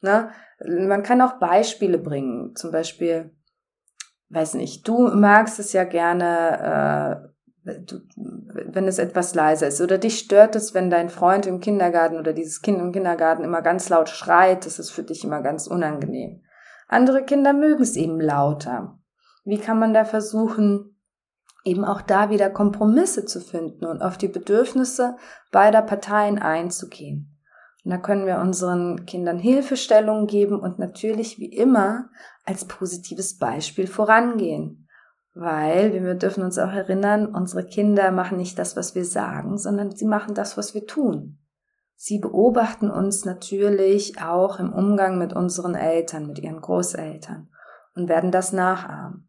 ne? 0.00 0.30
man 0.64 1.02
kann 1.02 1.20
auch 1.20 1.38
Beispiele 1.38 1.98
bringen. 1.98 2.56
Zum 2.56 2.72
Beispiel, 2.72 3.36
weiß 4.30 4.54
nicht, 4.54 4.88
du 4.88 5.08
magst 5.08 5.58
es 5.58 5.74
ja 5.74 5.84
gerne, 5.84 7.28
äh, 7.28 7.31
wenn 7.64 8.88
es 8.88 8.98
etwas 8.98 9.34
leiser 9.34 9.68
ist 9.68 9.80
oder 9.80 9.98
dich 9.98 10.18
stört 10.18 10.56
es, 10.56 10.74
wenn 10.74 10.90
dein 10.90 11.10
Freund 11.10 11.46
im 11.46 11.60
Kindergarten 11.60 12.16
oder 12.16 12.32
dieses 12.32 12.60
Kind 12.60 12.80
im 12.80 12.92
Kindergarten 12.92 13.44
immer 13.44 13.62
ganz 13.62 13.88
laut 13.88 14.08
schreit, 14.08 14.66
das 14.66 14.78
ist 14.78 14.90
für 14.90 15.04
dich 15.04 15.24
immer 15.24 15.42
ganz 15.42 15.68
unangenehm. 15.68 16.42
Andere 16.88 17.24
Kinder 17.24 17.52
mögen 17.52 17.82
es 17.82 17.96
eben 17.96 18.20
lauter. 18.20 18.98
Wie 19.44 19.58
kann 19.58 19.78
man 19.78 19.94
da 19.94 20.04
versuchen, 20.04 20.96
eben 21.64 21.84
auch 21.84 22.02
da 22.02 22.30
wieder 22.30 22.50
Kompromisse 22.50 23.24
zu 23.24 23.40
finden 23.40 23.86
und 23.86 24.02
auf 24.02 24.18
die 24.18 24.28
Bedürfnisse 24.28 25.16
beider 25.52 25.82
Parteien 25.82 26.38
einzugehen? 26.38 27.38
Und 27.84 27.90
da 27.90 27.98
können 27.98 28.26
wir 28.26 28.38
unseren 28.38 29.06
Kindern 29.06 29.38
Hilfestellungen 29.38 30.26
geben 30.26 30.58
und 30.60 30.78
natürlich 30.78 31.38
wie 31.38 31.52
immer 31.52 32.10
als 32.44 32.66
positives 32.66 33.38
Beispiel 33.38 33.86
vorangehen. 33.86 34.81
Weil 35.34 35.92
wir 35.94 36.14
dürfen 36.14 36.44
uns 36.44 36.58
auch 36.58 36.72
erinnern, 36.72 37.26
unsere 37.26 37.64
Kinder 37.64 38.10
machen 38.10 38.36
nicht 38.36 38.58
das, 38.58 38.76
was 38.76 38.94
wir 38.94 39.04
sagen, 39.04 39.56
sondern 39.56 39.90
sie 39.90 40.04
machen 40.04 40.34
das, 40.34 40.56
was 40.56 40.74
wir 40.74 40.86
tun. 40.86 41.38
Sie 41.96 42.18
beobachten 42.18 42.90
uns 42.90 43.24
natürlich 43.24 44.20
auch 44.20 44.58
im 44.58 44.72
Umgang 44.72 45.18
mit 45.18 45.32
unseren 45.32 45.74
Eltern, 45.74 46.26
mit 46.26 46.40
ihren 46.40 46.60
Großeltern 46.60 47.48
und 47.94 48.08
werden 48.08 48.30
das 48.30 48.52
nachahmen. 48.52 49.28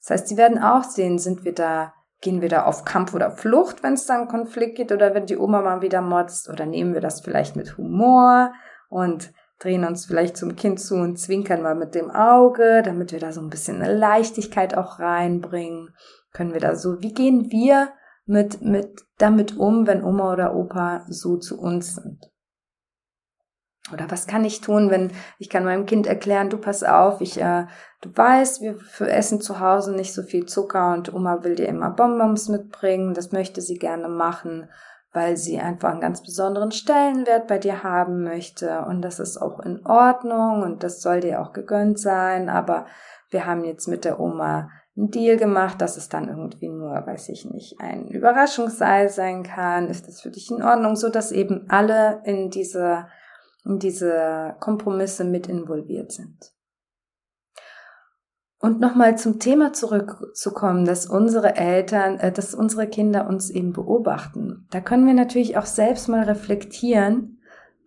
Das 0.00 0.10
heißt, 0.10 0.28
sie 0.28 0.36
werden 0.36 0.58
auch 0.58 0.82
sehen, 0.82 1.18
sind 1.18 1.44
wir 1.44 1.54
da, 1.54 1.94
gehen 2.20 2.40
wir 2.40 2.48
da 2.48 2.64
auf 2.64 2.84
Kampf 2.84 3.14
oder 3.14 3.30
Flucht, 3.30 3.82
wenn 3.82 3.94
es 3.94 4.06
da 4.06 4.18
einen 4.18 4.28
Konflikt 4.28 4.76
gibt 4.76 4.92
oder 4.92 5.14
wenn 5.14 5.26
die 5.26 5.38
Oma 5.38 5.62
mal 5.62 5.82
wieder 5.82 6.00
motzt 6.00 6.50
oder 6.50 6.66
nehmen 6.66 6.94
wir 6.94 7.00
das 7.00 7.20
vielleicht 7.20 7.56
mit 7.56 7.78
Humor 7.78 8.52
und 8.88 9.32
drehen 9.60 9.84
uns 9.84 10.06
vielleicht 10.06 10.36
zum 10.36 10.56
Kind 10.56 10.80
zu 10.80 10.96
und 10.96 11.18
zwinkern 11.18 11.62
mal 11.62 11.74
mit 11.74 11.94
dem 11.94 12.10
Auge, 12.10 12.82
damit 12.82 13.12
wir 13.12 13.20
da 13.20 13.30
so 13.32 13.40
ein 13.40 13.50
bisschen 13.50 13.80
eine 13.80 13.94
Leichtigkeit 13.94 14.76
auch 14.76 14.98
reinbringen. 14.98 15.94
Können 16.32 16.54
wir 16.54 16.60
da 16.60 16.74
so, 16.74 17.02
wie 17.02 17.12
gehen 17.12 17.50
wir 17.50 17.90
mit, 18.24 18.62
mit, 18.62 19.02
damit 19.18 19.56
um, 19.56 19.86
wenn 19.86 20.02
Oma 20.02 20.32
oder 20.32 20.54
Opa 20.54 21.04
so 21.08 21.36
zu 21.36 21.60
uns 21.60 21.96
sind? 21.96 22.30
Oder 23.92 24.10
was 24.10 24.26
kann 24.26 24.44
ich 24.44 24.60
tun, 24.60 24.90
wenn 24.90 25.10
ich 25.38 25.50
kann 25.50 25.64
meinem 25.64 25.84
Kind 25.84 26.06
erklären, 26.06 26.48
du 26.48 26.58
pass 26.58 26.84
auf, 26.84 27.20
ich, 27.20 27.40
äh, 27.40 27.66
du 28.02 28.16
weißt, 28.16 28.62
wir 28.62 28.78
essen 29.08 29.40
zu 29.40 29.58
Hause 29.58 29.94
nicht 29.94 30.14
so 30.14 30.22
viel 30.22 30.46
Zucker 30.46 30.94
und 30.94 31.12
Oma 31.12 31.42
will 31.42 31.56
dir 31.56 31.66
immer 31.66 31.90
Bonbons 31.90 32.48
mitbringen, 32.48 33.14
das 33.14 33.32
möchte 33.32 33.60
sie 33.60 33.78
gerne 33.78 34.08
machen 34.08 34.68
weil 35.12 35.36
sie 35.36 35.58
einfach 35.58 35.90
einen 35.90 36.00
ganz 36.00 36.22
besonderen 36.22 36.70
Stellenwert 36.70 37.48
bei 37.48 37.58
dir 37.58 37.82
haben 37.82 38.22
möchte 38.22 38.84
und 38.86 39.02
das 39.02 39.18
ist 39.18 39.38
auch 39.38 39.60
in 39.60 39.84
Ordnung 39.84 40.62
und 40.62 40.82
das 40.82 41.02
soll 41.02 41.20
dir 41.20 41.40
auch 41.40 41.52
gegönnt 41.52 41.98
sein, 41.98 42.48
aber 42.48 42.86
wir 43.30 43.46
haben 43.46 43.64
jetzt 43.64 43.88
mit 43.88 44.04
der 44.04 44.20
Oma 44.20 44.70
einen 44.96 45.10
Deal 45.10 45.36
gemacht, 45.36 45.80
dass 45.80 45.96
es 45.96 46.08
dann 46.08 46.28
irgendwie 46.28 46.68
nur, 46.68 46.90
weiß 46.90 47.28
ich 47.30 47.44
nicht, 47.44 47.80
ein 47.80 48.08
Überraschungsseil 48.08 49.08
sein 49.08 49.42
kann. 49.44 49.88
Ist 49.88 50.08
das 50.08 50.20
für 50.20 50.30
dich 50.30 50.50
in 50.50 50.62
Ordnung? 50.62 50.96
So 50.96 51.08
dass 51.08 51.32
eben 51.32 51.66
alle 51.68 52.22
in 52.24 52.50
diese, 52.50 53.06
in 53.64 53.78
diese 53.78 54.56
Kompromisse 54.60 55.24
mit 55.24 55.48
involviert 55.48 56.12
sind. 56.12 56.52
Und 58.62 58.78
nochmal 58.78 59.16
zum 59.16 59.38
Thema 59.38 59.72
zurückzukommen, 59.72 60.84
dass 60.84 61.06
unsere 61.06 61.56
Eltern, 61.56 62.18
äh, 62.18 62.30
dass 62.30 62.54
unsere 62.54 62.86
Kinder 62.86 63.26
uns 63.26 63.48
eben 63.48 63.72
beobachten. 63.72 64.66
Da 64.70 64.80
können 64.80 65.06
wir 65.06 65.14
natürlich 65.14 65.56
auch 65.56 65.64
selbst 65.64 66.08
mal 66.08 66.24
reflektieren, 66.24 67.38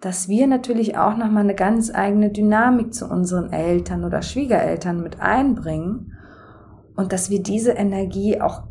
dass 0.01 0.27
wir 0.27 0.47
natürlich 0.47 0.97
auch 0.97 1.15
nochmal 1.15 1.43
eine 1.43 1.55
ganz 1.55 1.93
eigene 1.93 2.31
Dynamik 2.31 2.93
zu 2.93 3.05
unseren 3.05 3.53
Eltern 3.53 4.03
oder 4.03 4.21
Schwiegereltern 4.21 5.01
mit 5.01 5.21
einbringen 5.21 6.17
und 6.95 7.13
dass 7.13 7.29
wir 7.29 7.41
diese 7.41 7.71
Energie 7.71 8.41
auch 8.41 8.63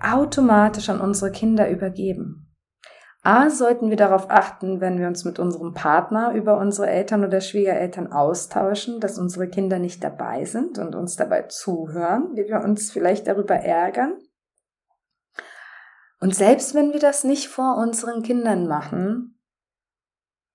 automatisch 0.00 0.88
an 0.88 1.00
unsere 1.00 1.32
Kinder 1.32 1.68
übergeben. 1.68 2.41
A, 3.24 3.50
sollten 3.50 3.88
wir 3.88 3.96
darauf 3.96 4.30
achten, 4.30 4.80
wenn 4.80 4.98
wir 4.98 5.06
uns 5.06 5.24
mit 5.24 5.38
unserem 5.38 5.74
Partner 5.74 6.32
über 6.34 6.58
unsere 6.58 6.90
Eltern 6.90 7.24
oder 7.24 7.40
Schwiegereltern 7.40 8.12
austauschen, 8.12 8.98
dass 8.98 9.16
unsere 9.16 9.48
Kinder 9.48 9.78
nicht 9.78 10.02
dabei 10.02 10.44
sind 10.44 10.78
und 10.78 10.96
uns 10.96 11.14
dabei 11.14 11.42
zuhören, 11.42 12.30
wie 12.34 12.48
wir 12.48 12.62
uns 12.64 12.90
vielleicht 12.90 13.28
darüber 13.28 13.54
ärgern. 13.54 14.14
Und 16.20 16.34
selbst 16.34 16.74
wenn 16.74 16.92
wir 16.92 16.98
das 16.98 17.22
nicht 17.22 17.46
vor 17.46 17.76
unseren 17.76 18.22
Kindern 18.22 18.66
machen, 18.66 19.38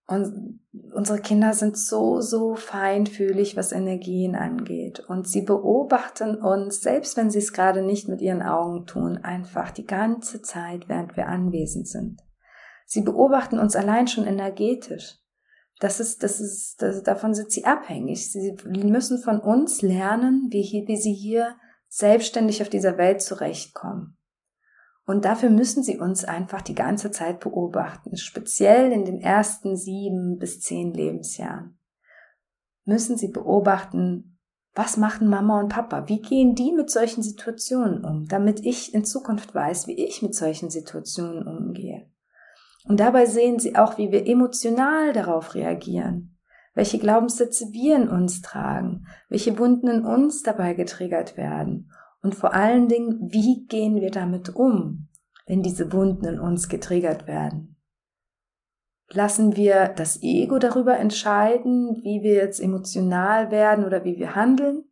und 0.10 0.62
unsere 0.94 1.20
Kinder 1.20 1.52
sind 1.52 1.78
so, 1.78 2.22
so 2.22 2.56
feinfühlig, 2.56 3.58
was 3.58 3.74
Energien 3.74 4.36
angeht. 4.36 5.02
Und 5.02 5.28
sie 5.28 5.42
beobachten 5.42 6.36
uns, 6.36 6.82
selbst 6.82 7.18
wenn 7.18 7.30
sie 7.30 7.40
es 7.40 7.52
gerade 7.52 7.82
nicht 7.82 8.08
mit 8.08 8.22
ihren 8.22 8.42
Augen 8.42 8.86
tun, 8.86 9.18
einfach 9.18 9.70
die 9.72 9.86
ganze 9.86 10.42
Zeit, 10.42 10.88
während 10.88 11.18
wir 11.18 11.28
anwesend 11.28 11.90
sind. 11.90 12.22
Sie 12.90 13.02
beobachten 13.02 13.60
uns 13.60 13.76
allein 13.76 14.08
schon 14.08 14.26
energetisch. 14.26 15.18
Das 15.80 16.00
ist, 16.00 16.24
das 16.24 16.40
ist, 16.40 16.82
das, 16.82 17.04
davon 17.04 17.34
sind 17.34 17.52
sie 17.52 17.66
abhängig. 17.66 18.32
Sie 18.32 18.56
müssen 18.66 19.22
von 19.22 19.40
uns 19.42 19.82
lernen, 19.82 20.48
wie, 20.50 20.86
wie 20.88 20.96
sie 20.96 21.14
hier 21.14 21.58
selbstständig 21.90 22.62
auf 22.62 22.70
dieser 22.70 22.98
Welt 22.98 23.22
zurechtkommen. 23.22 24.18
Und 25.06 25.26
dafür 25.26 25.50
müssen 25.50 25.84
sie 25.84 26.00
uns 26.00 26.24
einfach 26.24 26.62
die 26.62 26.76
ganze 26.76 27.12
Zeit 27.12 27.42
beobachten, 27.42 28.16
speziell 28.16 28.92
in 28.92 29.04
den 29.04 29.20
ersten 29.20 29.76
sieben 29.76 30.38
bis 30.38 30.62
zehn 30.62 30.94
Lebensjahren. 30.94 31.78
Müssen 32.86 33.18
sie 33.18 33.30
beobachten, 33.30 34.40
was 34.74 34.96
machen 34.96 35.28
Mama 35.28 35.60
und 35.60 35.70
Papa? 35.70 36.08
Wie 36.08 36.22
gehen 36.22 36.56
die 36.56 36.72
mit 36.72 36.90
solchen 36.90 37.22
Situationen 37.22 38.06
um, 38.06 38.28
damit 38.28 38.66
ich 38.66 38.94
in 38.94 39.04
Zukunft 39.04 39.54
weiß, 39.54 39.88
wie 39.88 40.06
ich 40.06 40.22
mit 40.22 40.36
solchen 40.36 40.70
Situationen 40.70 41.46
umgehe? 41.46 42.10
Und 42.88 43.00
dabei 43.00 43.26
sehen 43.26 43.60
sie 43.60 43.76
auch, 43.76 43.98
wie 43.98 44.12
wir 44.12 44.26
emotional 44.28 45.12
darauf 45.12 45.56
reagieren, 45.56 46.38
welche 46.74 47.00
Glaubenssätze 47.00 47.66
wir 47.72 47.96
in 47.98 48.08
uns 48.08 48.42
tragen, 48.42 49.08
welche 49.30 49.58
Wunden 49.60 49.88
in 49.88 50.06
uns 50.06 50.44
dabei 50.44 50.74
getriggert 50.74 51.36
werden 51.36 51.92
und 52.22 52.36
vor 52.36 52.54
allen 52.54 52.88
Dingen, 52.88 53.30
wie 53.32 53.66
gehen 53.68 53.96
wir 53.96 54.12
damit 54.12 54.56
um, 54.56 55.08
wenn 55.46 55.62
diese 55.62 55.92
Wunden 55.94 56.26
in 56.26 56.40
uns 56.40 56.70
getriggert 56.70 57.28
werden? 57.28 57.78
Lassen 59.10 59.56
wir 59.56 59.88
das 59.88 60.22
Ego 60.22 60.60
darüber 60.60 60.98
entscheiden, 60.98 62.02
wie 62.04 62.22
wir 62.24 62.34
jetzt 62.34 62.60
emotional 62.60 63.52
werden 63.52 63.86
oder 63.86 64.04
wie 64.04 64.18
wir 64.18 64.36
handeln? 64.36 64.84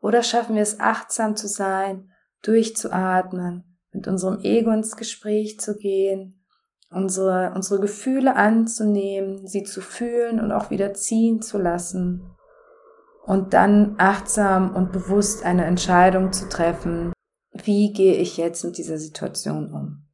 Oder 0.00 0.24
schaffen 0.24 0.56
wir 0.56 0.62
es 0.62 0.80
achtsam 0.80 1.36
zu 1.36 1.46
sein, 1.46 2.10
durchzuatmen, 2.42 3.78
mit 3.92 4.08
unserem 4.08 4.40
Ego 4.40 4.72
ins 4.72 4.96
Gespräch 4.96 5.60
zu 5.60 5.76
gehen, 5.76 6.41
unsere, 6.92 7.52
unsere 7.54 7.80
Gefühle 7.80 8.36
anzunehmen, 8.36 9.46
sie 9.46 9.64
zu 9.64 9.80
fühlen 9.80 10.40
und 10.40 10.52
auch 10.52 10.70
wieder 10.70 10.94
ziehen 10.94 11.42
zu 11.42 11.58
lassen 11.58 12.32
und 13.24 13.54
dann 13.54 13.94
achtsam 13.98 14.74
und 14.74 14.92
bewusst 14.92 15.44
eine 15.44 15.64
Entscheidung 15.64 16.32
zu 16.32 16.48
treffen, 16.48 17.12
wie 17.52 17.92
gehe 17.92 18.16
ich 18.16 18.36
jetzt 18.36 18.64
mit 18.64 18.78
dieser 18.78 18.98
Situation 18.98 19.72
um. 19.72 20.06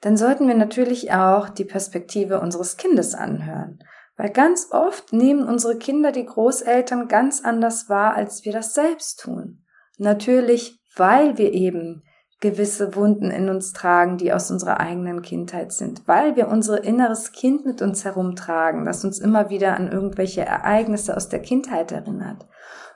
Dann 0.00 0.16
sollten 0.16 0.46
wir 0.46 0.54
natürlich 0.54 1.12
auch 1.12 1.48
die 1.48 1.64
Perspektive 1.64 2.40
unseres 2.40 2.76
Kindes 2.76 3.14
anhören, 3.14 3.80
weil 4.16 4.30
ganz 4.30 4.68
oft 4.70 5.12
nehmen 5.12 5.46
unsere 5.46 5.76
Kinder 5.76 6.12
die 6.12 6.24
Großeltern 6.24 7.08
ganz 7.08 7.44
anders 7.44 7.88
wahr, 7.88 8.14
als 8.14 8.44
wir 8.44 8.52
das 8.52 8.74
selbst 8.74 9.20
tun. 9.20 9.64
Natürlich, 9.98 10.80
weil 10.96 11.36
wir 11.36 11.52
eben 11.52 12.04
gewisse 12.40 12.94
Wunden 12.94 13.30
in 13.30 13.48
uns 13.48 13.72
tragen, 13.72 14.16
die 14.16 14.32
aus 14.32 14.50
unserer 14.50 14.78
eigenen 14.78 15.22
Kindheit 15.22 15.72
sind, 15.72 16.06
weil 16.06 16.36
wir 16.36 16.48
unser 16.48 16.84
inneres 16.84 17.32
Kind 17.32 17.66
mit 17.66 17.82
uns 17.82 18.04
herumtragen, 18.04 18.84
das 18.84 19.04
uns 19.04 19.18
immer 19.18 19.50
wieder 19.50 19.76
an 19.76 19.90
irgendwelche 19.90 20.42
Ereignisse 20.42 21.16
aus 21.16 21.28
der 21.28 21.40
Kindheit 21.40 21.90
erinnert. 21.90 22.42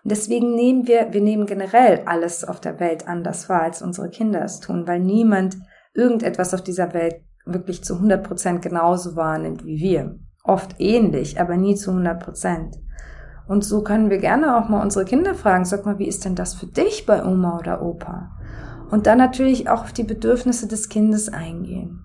Und 0.05 0.11
deswegen 0.13 0.55
nehmen 0.55 0.87
wir, 0.87 1.13
wir 1.13 1.21
nehmen 1.21 1.47
generell 1.47 2.03
alles 2.07 2.45
auf 2.45 2.61
der 2.61 2.79
Welt 2.79 3.09
anders 3.09 3.49
wahr, 3.49 3.63
als 3.63 3.83
unsere 3.83 4.11
Kinder 4.11 4.45
es 4.45 4.61
tun, 4.61 4.87
weil 4.87 5.01
niemand 5.01 5.57
irgendetwas 5.93 6.55
auf 6.55 6.63
dieser 6.63 6.95
Welt 6.95 7.17
wirklich 7.45 7.83
zu 7.83 7.95
100 7.95 8.23
Prozent 8.23 8.63
genauso 8.63 9.17
wahrnimmt 9.17 9.65
wie 9.65 9.79
wir. 9.79 10.19
Oft 10.45 10.77
ähnlich, 10.79 11.41
aber 11.41 11.57
nie 11.57 11.75
zu 11.75 11.91
100 11.91 12.23
Prozent. 12.23 12.77
Und 13.49 13.65
so 13.65 13.83
können 13.83 14.09
wir 14.09 14.19
gerne 14.19 14.57
auch 14.57 14.69
mal 14.69 14.83
unsere 14.83 15.05
Kinder 15.05 15.35
fragen, 15.35 15.65
sag 15.65 15.85
mal, 15.85 15.99
wie 15.99 16.07
ist 16.07 16.25
denn 16.25 16.37
das 16.37 16.55
für 16.55 16.67
dich 16.67 17.07
bei 17.07 17.25
Oma 17.25 17.59
oder 17.59 17.83
Opa? 17.83 18.31
Und 18.93 19.07
dann 19.07 19.17
natürlich 19.17 19.71
auch 19.71 19.85
auf 19.85 19.95
die 19.95 20.05
Bedürfnisse 20.05 20.69
des 20.69 20.91
Kindes 20.91 21.31
eingehen. 21.31 22.05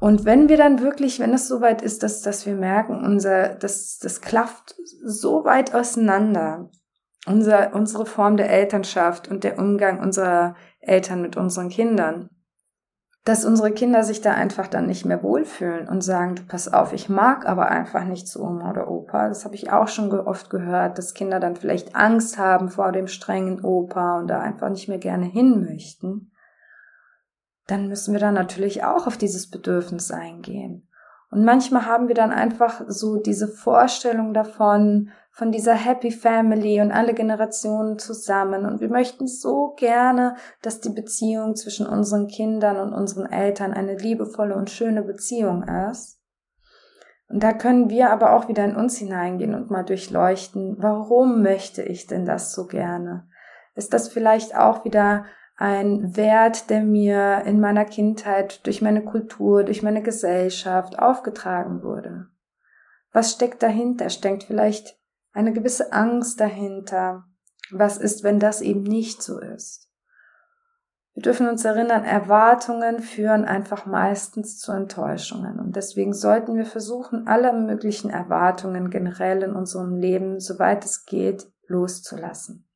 Und 0.00 0.24
wenn 0.24 0.48
wir 0.48 0.56
dann 0.56 0.80
wirklich, 0.80 1.20
wenn 1.20 1.32
es 1.32 1.46
soweit 1.46 1.80
ist, 1.80 2.02
dass, 2.02 2.22
dass 2.22 2.44
wir 2.44 2.56
merken, 2.56 3.04
unser, 3.04 3.54
das, 3.54 4.00
das 4.00 4.20
klafft 4.20 4.74
so 5.04 5.44
weit 5.44 5.76
auseinander, 5.76 6.70
unser, 7.24 7.72
unsere 7.72 8.04
Form 8.04 8.36
der 8.36 8.50
Elternschaft 8.50 9.28
und 9.28 9.44
der 9.44 9.60
Umgang 9.60 10.00
unserer 10.00 10.56
Eltern 10.80 11.22
mit 11.22 11.36
unseren 11.36 11.68
Kindern, 11.68 12.30
dass 13.28 13.44
unsere 13.44 13.72
Kinder 13.72 14.04
sich 14.04 14.22
da 14.22 14.32
einfach 14.32 14.68
dann 14.68 14.86
nicht 14.86 15.04
mehr 15.04 15.22
wohlfühlen 15.22 15.86
und 15.86 16.00
sagen, 16.00 16.36
du 16.36 16.44
pass 16.44 16.72
auf, 16.72 16.94
ich 16.94 17.10
mag 17.10 17.46
aber 17.46 17.68
einfach 17.68 18.04
nicht 18.04 18.26
zu 18.26 18.42
Oma 18.42 18.70
oder 18.70 18.90
Opa. 18.90 19.28
Das 19.28 19.44
habe 19.44 19.54
ich 19.54 19.70
auch 19.70 19.88
schon 19.88 20.10
oft 20.10 20.48
gehört, 20.48 20.96
dass 20.96 21.12
Kinder 21.12 21.38
dann 21.38 21.54
vielleicht 21.54 21.94
Angst 21.94 22.38
haben 22.38 22.70
vor 22.70 22.90
dem 22.90 23.06
strengen 23.06 23.62
Opa 23.62 24.18
und 24.18 24.28
da 24.28 24.40
einfach 24.40 24.70
nicht 24.70 24.88
mehr 24.88 24.96
gerne 24.96 25.26
hin 25.26 25.62
möchten. 25.62 26.32
Dann 27.66 27.88
müssen 27.88 28.14
wir 28.14 28.20
dann 28.20 28.32
natürlich 28.32 28.82
auch 28.82 29.06
auf 29.06 29.18
dieses 29.18 29.50
Bedürfnis 29.50 30.10
eingehen. 30.10 30.88
Und 31.30 31.44
manchmal 31.44 31.84
haben 31.84 32.08
wir 32.08 32.14
dann 32.14 32.30
einfach 32.30 32.80
so 32.86 33.18
diese 33.18 33.46
Vorstellung 33.48 34.32
davon, 34.32 35.10
von 35.38 35.52
dieser 35.52 35.74
Happy 35.74 36.10
Family 36.10 36.80
und 36.80 36.90
alle 36.90 37.14
Generationen 37.14 37.96
zusammen. 38.00 38.66
Und 38.66 38.80
wir 38.80 38.88
möchten 38.88 39.28
so 39.28 39.72
gerne, 39.76 40.34
dass 40.62 40.80
die 40.80 40.90
Beziehung 40.90 41.54
zwischen 41.54 41.86
unseren 41.86 42.26
Kindern 42.26 42.76
und 42.78 42.92
unseren 42.92 43.26
Eltern 43.26 43.72
eine 43.72 43.96
liebevolle 43.96 44.56
und 44.56 44.68
schöne 44.68 45.02
Beziehung 45.02 45.62
ist. 45.62 46.20
Und 47.28 47.44
da 47.44 47.52
können 47.52 47.88
wir 47.88 48.10
aber 48.10 48.32
auch 48.32 48.48
wieder 48.48 48.64
in 48.64 48.74
uns 48.74 48.96
hineingehen 48.96 49.54
und 49.54 49.70
mal 49.70 49.84
durchleuchten, 49.84 50.74
warum 50.80 51.40
möchte 51.40 51.84
ich 51.84 52.08
denn 52.08 52.24
das 52.24 52.52
so 52.52 52.66
gerne? 52.66 53.28
Ist 53.76 53.92
das 53.92 54.08
vielleicht 54.08 54.56
auch 54.56 54.84
wieder 54.84 55.24
ein 55.56 56.16
Wert, 56.16 56.68
der 56.68 56.82
mir 56.82 57.42
in 57.44 57.60
meiner 57.60 57.84
Kindheit 57.84 58.66
durch 58.66 58.82
meine 58.82 59.04
Kultur, 59.04 59.62
durch 59.62 59.84
meine 59.84 60.02
Gesellschaft 60.02 60.98
aufgetragen 60.98 61.84
wurde? 61.84 62.26
Was 63.12 63.30
steckt 63.30 63.62
dahinter? 63.62 64.10
Steckt 64.10 64.42
vielleicht 64.42 64.97
eine 65.38 65.52
gewisse 65.52 65.92
Angst 65.92 66.40
dahinter. 66.40 67.24
Was 67.70 67.96
ist, 67.96 68.24
wenn 68.24 68.40
das 68.40 68.60
eben 68.60 68.82
nicht 68.82 69.22
so 69.22 69.38
ist? 69.38 69.88
Wir 71.14 71.22
dürfen 71.22 71.48
uns 71.48 71.64
erinnern, 71.64 72.02
Erwartungen 72.02 72.98
führen 72.98 73.44
einfach 73.44 73.86
meistens 73.86 74.58
zu 74.58 74.72
Enttäuschungen. 74.72 75.60
Und 75.60 75.76
deswegen 75.76 76.12
sollten 76.12 76.56
wir 76.56 76.66
versuchen, 76.66 77.28
alle 77.28 77.52
möglichen 77.52 78.10
Erwartungen 78.10 78.90
generell 78.90 79.44
in 79.44 79.52
unserem 79.52 79.94
Leben, 79.94 80.40
soweit 80.40 80.84
es 80.84 81.04
geht, 81.06 81.46
loszulassen. 81.68 82.68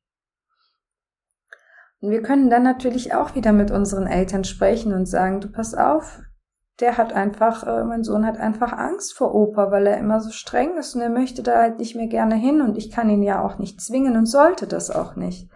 Und 1.99 2.11
wir 2.11 2.21
können 2.21 2.49
dann 2.49 2.63
natürlich 2.63 3.13
auch 3.13 3.35
wieder 3.35 3.51
mit 3.51 3.71
unseren 3.71 4.07
Eltern 4.07 4.45
sprechen 4.45 4.93
und 4.93 5.05
sagen, 5.05 5.41
du 5.41 5.49
pass 5.49 5.73
auf, 5.73 6.21
der 6.79 6.97
hat 6.97 7.13
einfach, 7.13 7.65
äh, 7.65 7.83
mein 7.83 8.03
Sohn 8.03 8.25
hat 8.25 8.39
einfach 8.39 8.73
Angst 8.73 9.13
vor 9.13 9.35
Opa, 9.35 9.71
weil 9.71 9.87
er 9.87 9.97
immer 9.97 10.19
so 10.21 10.31
streng 10.31 10.77
ist 10.77 10.95
und 10.95 11.01
er 11.01 11.09
möchte 11.09 11.43
da 11.43 11.59
halt 11.59 11.79
nicht 11.79 11.95
mehr 11.95 12.07
gerne 12.07 12.35
hin 12.35 12.61
und 12.61 12.77
ich 12.77 12.91
kann 12.91 13.09
ihn 13.09 13.23
ja 13.23 13.43
auch 13.43 13.59
nicht 13.59 13.79
zwingen 13.79 14.17
und 14.17 14.25
sollte 14.25 14.67
das 14.67 14.89
auch 14.89 15.15
nicht. 15.15 15.49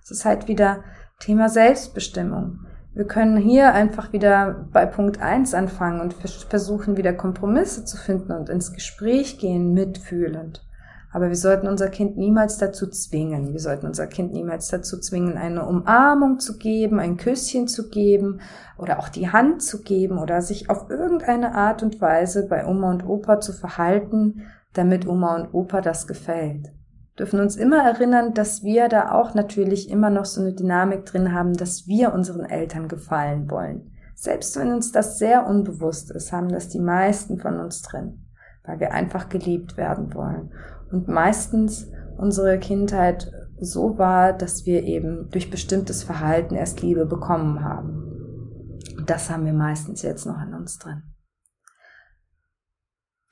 Das 0.00 0.10
ist 0.10 0.24
halt 0.24 0.48
wieder 0.48 0.82
Thema 1.20 1.48
Selbstbestimmung. 1.48 2.66
Wir 2.92 3.06
können 3.06 3.36
hier 3.36 3.72
einfach 3.72 4.12
wieder 4.12 4.66
bei 4.72 4.86
Punkt 4.86 5.20
eins 5.20 5.54
anfangen 5.54 6.00
und 6.00 6.14
versuchen 6.14 6.96
wieder 6.96 7.12
Kompromisse 7.12 7.84
zu 7.84 7.96
finden 7.96 8.32
und 8.32 8.48
ins 8.48 8.72
Gespräch 8.72 9.38
gehen, 9.38 9.72
mitfühlend. 9.72 10.64
Aber 11.14 11.28
wir 11.28 11.36
sollten 11.36 11.68
unser 11.68 11.90
Kind 11.90 12.16
niemals 12.16 12.58
dazu 12.58 12.88
zwingen. 12.88 13.52
Wir 13.52 13.60
sollten 13.60 13.86
unser 13.86 14.08
Kind 14.08 14.32
niemals 14.32 14.66
dazu 14.66 14.98
zwingen, 14.98 15.38
eine 15.38 15.64
Umarmung 15.64 16.40
zu 16.40 16.58
geben, 16.58 16.98
ein 16.98 17.16
Küsschen 17.16 17.68
zu 17.68 17.88
geben 17.88 18.40
oder 18.78 18.98
auch 18.98 19.08
die 19.08 19.30
Hand 19.30 19.62
zu 19.62 19.82
geben 19.82 20.18
oder 20.18 20.42
sich 20.42 20.70
auf 20.70 20.90
irgendeine 20.90 21.54
Art 21.54 21.84
und 21.84 22.00
Weise 22.00 22.48
bei 22.48 22.66
Oma 22.66 22.90
und 22.90 23.06
Opa 23.06 23.38
zu 23.38 23.52
verhalten, 23.52 24.42
damit 24.72 25.06
Oma 25.06 25.36
und 25.36 25.54
Opa 25.54 25.82
das 25.82 26.08
gefällt. 26.08 26.64
Wir 26.64 27.16
dürfen 27.18 27.38
uns 27.38 27.54
immer 27.54 27.84
erinnern, 27.84 28.34
dass 28.34 28.64
wir 28.64 28.88
da 28.88 29.12
auch 29.12 29.34
natürlich 29.34 29.90
immer 29.90 30.10
noch 30.10 30.24
so 30.24 30.40
eine 30.40 30.52
Dynamik 30.52 31.06
drin 31.06 31.32
haben, 31.32 31.52
dass 31.52 31.86
wir 31.86 32.12
unseren 32.12 32.44
Eltern 32.44 32.88
gefallen 32.88 33.48
wollen. 33.48 33.92
Selbst 34.16 34.58
wenn 34.58 34.72
uns 34.72 34.90
das 34.90 35.20
sehr 35.20 35.46
unbewusst 35.46 36.10
ist, 36.10 36.32
haben 36.32 36.48
das 36.48 36.70
die 36.70 36.80
meisten 36.80 37.38
von 37.38 37.60
uns 37.60 37.82
drin, 37.82 38.26
weil 38.64 38.80
wir 38.80 38.92
einfach 38.92 39.28
geliebt 39.28 39.76
werden 39.76 40.12
wollen 40.12 40.50
und 40.94 41.08
meistens 41.08 41.90
unsere 42.16 42.58
Kindheit 42.60 43.32
so 43.58 43.98
war, 43.98 44.32
dass 44.32 44.64
wir 44.64 44.84
eben 44.84 45.28
durch 45.30 45.50
bestimmtes 45.50 46.04
Verhalten 46.04 46.54
erst 46.54 46.82
Liebe 46.82 47.04
bekommen 47.04 47.64
haben. 47.64 48.80
Und 48.96 49.10
das 49.10 49.28
haben 49.28 49.44
wir 49.44 49.52
meistens 49.52 50.02
jetzt 50.02 50.24
noch 50.24 50.40
in 50.40 50.54
uns 50.54 50.78
drin. 50.78 51.02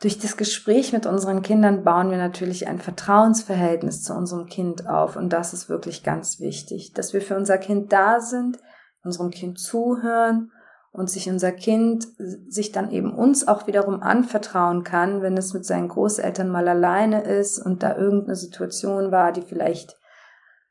Durch 0.00 0.18
das 0.18 0.36
Gespräch 0.36 0.92
mit 0.92 1.06
unseren 1.06 1.42
Kindern 1.42 1.84
bauen 1.84 2.10
wir 2.10 2.18
natürlich 2.18 2.66
ein 2.66 2.80
Vertrauensverhältnis 2.80 4.02
zu 4.02 4.12
unserem 4.12 4.46
Kind 4.46 4.88
auf 4.88 5.14
und 5.14 5.32
das 5.32 5.52
ist 5.52 5.68
wirklich 5.68 6.02
ganz 6.02 6.40
wichtig, 6.40 6.92
dass 6.94 7.12
wir 7.12 7.20
für 7.20 7.36
unser 7.36 7.58
Kind 7.58 7.92
da 7.92 8.18
sind, 8.18 8.58
unserem 9.04 9.30
Kind 9.30 9.60
zuhören 9.60 10.50
und 10.92 11.08
sich 11.08 11.28
unser 11.28 11.52
Kind 11.52 12.06
sich 12.18 12.70
dann 12.70 12.90
eben 12.90 13.14
uns 13.14 13.48
auch 13.48 13.66
wiederum 13.66 14.02
anvertrauen 14.02 14.84
kann, 14.84 15.22
wenn 15.22 15.36
es 15.36 15.54
mit 15.54 15.64
seinen 15.64 15.88
Großeltern 15.88 16.48
mal 16.48 16.68
alleine 16.68 17.22
ist 17.22 17.58
und 17.58 17.82
da 17.82 17.96
irgendeine 17.96 18.36
Situation 18.36 19.10
war, 19.10 19.32
die 19.32 19.42
vielleicht 19.42 19.98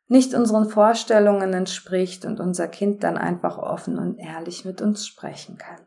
nicht 0.07 0.33
unseren 0.35 0.69
Vorstellungen 0.69 1.53
entspricht 1.53 2.25
und 2.25 2.39
unser 2.39 2.67
Kind 2.67 3.03
dann 3.03 3.17
einfach 3.17 3.57
offen 3.57 3.97
und 3.97 4.19
ehrlich 4.19 4.63
mit 4.63 4.81
uns 4.81 5.07
sprechen 5.07 5.57
kann. 5.57 5.79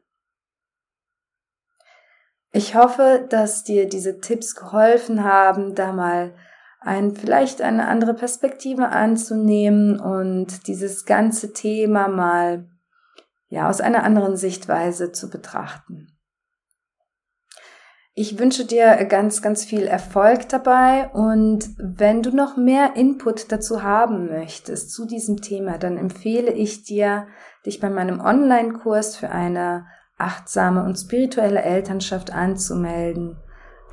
Ich 2.51 2.75
hoffe, 2.75 3.27
dass 3.29 3.65
dir 3.65 3.89
diese 3.89 4.21
Tipps 4.21 4.55
geholfen 4.55 5.25
haben, 5.25 5.75
da 5.75 5.93
mal 5.93 6.35
ein, 6.81 7.15
vielleicht 7.15 7.63
eine 7.63 7.87
andere 7.87 8.15
Perspektive 8.15 8.89
anzunehmen 8.89 10.01
und 10.01 10.67
dieses 10.69 11.05
ganze 11.05 11.53
Thema 11.53 12.09
mal 12.09 12.69
ja, 13.55 13.69
aus 13.69 13.81
einer 13.81 14.03
anderen 14.03 14.37
Sichtweise 14.37 15.13
zu 15.13 15.31
betrachten. 15.31 16.09
Ich 18.17 18.39
wünsche 18.39 18.65
dir 18.65 19.05
ganz, 19.05 19.43
ganz 19.43 19.65
viel 19.65 19.85
Erfolg 19.85 20.49
dabei 20.49 21.09
und 21.13 21.69
wenn 21.79 22.23
du 22.23 22.31
noch 22.31 22.57
mehr 22.57 22.97
Input 22.97 23.53
dazu 23.53 23.85
haben 23.85 24.27
möchtest 24.27 24.91
zu 24.93 25.07
diesem 25.07 25.41
Thema, 25.41 25.79
dann 25.79 25.99
empfehle 25.99 26.53
ich 26.53 26.83
dir, 26.83 27.29
dich 27.65 27.79
bei 27.79 27.91
meinem 27.91 28.21
Online-Kurs 28.21 29.17
für 29.17 29.31
eine 29.31 29.87
achtsame 30.19 30.85
und 30.85 30.97
spirituelle 30.97 31.63
Elternschaft 31.63 32.33
anzumelden. 32.33 33.37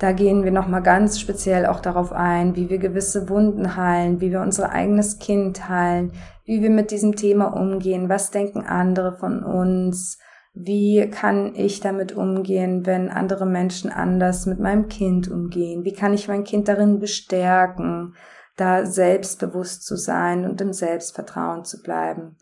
Da 0.02 0.10
gehen 0.10 0.42
wir 0.42 0.50
nochmal 0.50 0.82
ganz 0.82 1.20
speziell 1.20 1.64
auch 1.64 1.78
darauf 1.78 2.10
ein, 2.10 2.56
wie 2.56 2.68
wir 2.68 2.78
gewisse 2.78 3.28
Wunden 3.28 3.76
heilen, 3.76 4.20
wie 4.20 4.32
wir 4.32 4.40
unser 4.40 4.72
eigenes 4.72 5.20
Kind 5.20 5.68
heilen, 5.68 6.10
wie 6.44 6.60
wir 6.60 6.70
mit 6.70 6.90
diesem 6.90 7.14
Thema 7.14 7.56
umgehen, 7.56 8.08
was 8.08 8.32
denken 8.32 8.66
andere 8.66 9.16
von 9.16 9.44
uns, 9.44 10.18
wie 10.54 11.08
kann 11.08 11.54
ich 11.54 11.78
damit 11.78 12.16
umgehen, 12.16 12.84
wenn 12.84 13.10
andere 13.10 13.46
Menschen 13.46 13.92
anders 13.92 14.44
mit 14.46 14.58
meinem 14.58 14.88
Kind 14.88 15.30
umgehen, 15.30 15.84
wie 15.84 15.92
kann 15.92 16.14
ich 16.14 16.26
mein 16.26 16.42
Kind 16.42 16.66
darin 16.66 16.98
bestärken, 16.98 18.16
da 18.56 18.84
selbstbewusst 18.84 19.86
zu 19.86 19.94
sein 19.94 20.44
und 20.44 20.60
im 20.60 20.72
Selbstvertrauen 20.72 21.64
zu 21.64 21.80
bleiben. 21.80 22.38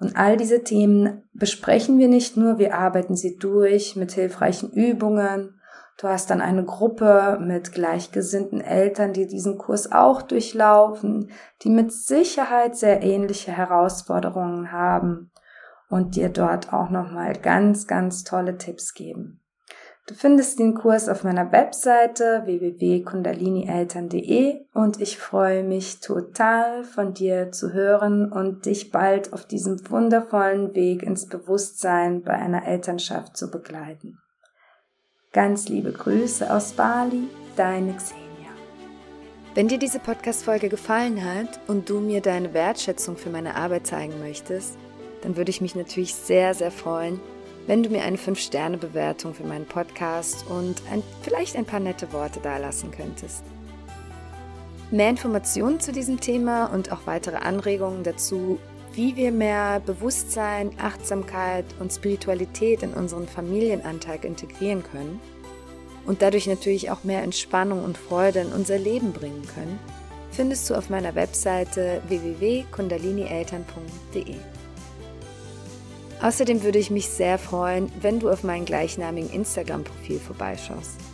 Und 0.00 0.16
all 0.16 0.38
diese 0.38 0.62
Themen 0.62 1.24
besprechen 1.34 1.98
wir 1.98 2.08
nicht 2.08 2.38
nur, 2.38 2.56
wir 2.56 2.74
arbeiten 2.74 3.16
sie 3.16 3.36
durch 3.36 3.96
mit 3.96 4.12
hilfreichen 4.12 4.72
Übungen 4.72 5.58
Du 6.02 6.08
hast 6.08 6.28
dann 6.30 6.40
eine 6.40 6.64
Gruppe 6.64 7.38
mit 7.40 7.70
gleichgesinnten 7.70 8.60
Eltern, 8.60 9.12
die 9.12 9.28
diesen 9.28 9.56
Kurs 9.56 9.92
auch 9.92 10.22
durchlaufen, 10.22 11.30
die 11.62 11.70
mit 11.70 11.92
Sicherheit 11.92 12.76
sehr 12.76 13.04
ähnliche 13.04 13.52
Herausforderungen 13.52 14.72
haben 14.72 15.30
und 15.88 16.16
dir 16.16 16.28
dort 16.28 16.72
auch 16.72 16.90
nochmal 16.90 17.34
ganz, 17.34 17.86
ganz 17.86 18.24
tolle 18.24 18.58
Tipps 18.58 18.94
geben. 18.94 19.38
Du 20.08 20.14
findest 20.14 20.58
den 20.58 20.74
Kurs 20.74 21.08
auf 21.08 21.22
meiner 21.22 21.52
Webseite 21.52 22.42
www.kundalinieltern.de 22.46 24.66
und 24.74 25.00
ich 25.00 25.18
freue 25.18 25.62
mich 25.62 26.00
total 26.00 26.82
von 26.82 27.14
dir 27.14 27.52
zu 27.52 27.72
hören 27.72 28.32
und 28.32 28.66
dich 28.66 28.90
bald 28.90 29.32
auf 29.32 29.46
diesem 29.46 29.88
wundervollen 29.88 30.74
Weg 30.74 31.04
ins 31.04 31.28
Bewusstsein 31.28 32.24
bei 32.24 32.32
einer 32.32 32.66
Elternschaft 32.66 33.36
zu 33.36 33.52
begleiten. 33.52 34.18
Ganz 35.32 35.70
liebe 35.70 35.92
Grüße 35.92 36.54
aus 36.54 36.72
Bali, 36.72 37.26
deine 37.56 37.94
Xenia. 37.94 38.50
Wenn 39.54 39.66
dir 39.66 39.78
diese 39.78 39.98
Podcast-Folge 39.98 40.68
gefallen 40.68 41.24
hat 41.24 41.58
und 41.68 41.88
du 41.88 42.00
mir 42.00 42.20
deine 42.20 42.52
Wertschätzung 42.52 43.16
für 43.16 43.30
meine 43.30 43.54
Arbeit 43.54 43.86
zeigen 43.86 44.20
möchtest, 44.20 44.76
dann 45.22 45.34
würde 45.34 45.48
ich 45.48 45.62
mich 45.62 45.74
natürlich 45.74 46.14
sehr, 46.14 46.52
sehr 46.52 46.70
freuen, 46.70 47.18
wenn 47.66 47.82
du 47.82 47.88
mir 47.88 48.02
eine 48.02 48.18
5-Sterne-Bewertung 48.18 49.32
für 49.32 49.44
meinen 49.44 49.64
Podcast 49.64 50.44
und 50.50 50.82
ein, 50.92 51.02
vielleicht 51.22 51.56
ein 51.56 51.64
paar 51.64 51.80
nette 51.80 52.12
Worte 52.12 52.40
dalassen 52.40 52.90
könntest. 52.90 53.42
Mehr 54.90 55.08
Informationen 55.08 55.80
zu 55.80 55.92
diesem 55.92 56.20
Thema 56.20 56.66
und 56.66 56.92
auch 56.92 57.06
weitere 57.06 57.36
Anregungen 57.36 58.02
dazu, 58.02 58.58
wie 58.94 59.16
wir 59.16 59.32
mehr 59.32 59.80
Bewusstsein, 59.80 60.72
Achtsamkeit 60.78 61.64
und 61.80 61.92
Spiritualität 61.92 62.82
in 62.82 62.92
unseren 62.92 63.26
Familienalltag 63.26 64.24
integrieren 64.24 64.82
können 64.82 65.18
und 66.04 66.20
dadurch 66.22 66.46
natürlich 66.46 66.90
auch 66.90 67.04
mehr 67.04 67.22
Entspannung 67.22 67.84
und 67.84 67.96
Freude 67.96 68.40
in 68.40 68.52
unser 68.52 68.78
Leben 68.78 69.12
bringen 69.12 69.46
können, 69.54 69.78
findest 70.30 70.68
du 70.68 70.74
auf 70.74 70.90
meiner 70.90 71.14
Webseite 71.14 72.02
www.kundalinieltern.de. 72.08 74.34
Außerdem 76.20 76.62
würde 76.62 76.78
ich 76.78 76.90
mich 76.90 77.08
sehr 77.08 77.38
freuen, 77.38 77.90
wenn 78.00 78.20
du 78.20 78.30
auf 78.30 78.44
meinem 78.44 78.64
gleichnamigen 78.64 79.30
Instagram-Profil 79.30 80.20
vorbeischaust. 80.20 81.11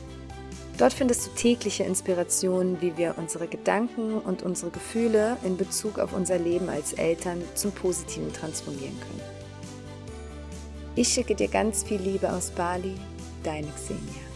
Dort 0.78 0.92
findest 0.92 1.26
du 1.26 1.30
tägliche 1.32 1.82
Inspirationen, 1.82 2.80
wie 2.80 2.96
wir 2.96 3.16
unsere 3.18 3.48
Gedanken 3.48 4.18
und 4.18 4.44
unsere 4.44 4.70
Gefühle 4.70 5.36
in 5.44 5.56
Bezug 5.56 5.98
auf 5.98 6.12
unser 6.12 6.38
Leben 6.38 6.68
als 6.68 6.92
Eltern 6.92 7.42
zum 7.54 7.72
Positiven 7.72 8.32
transformieren 8.32 8.98
können. 9.00 9.22
Ich 10.94 11.08
schicke 11.08 11.34
dir 11.34 11.48
ganz 11.48 11.82
viel 11.82 12.00
Liebe 12.00 12.32
aus 12.32 12.50
Bali, 12.50 12.94
deine 13.42 13.68
Xenia. 13.68 14.27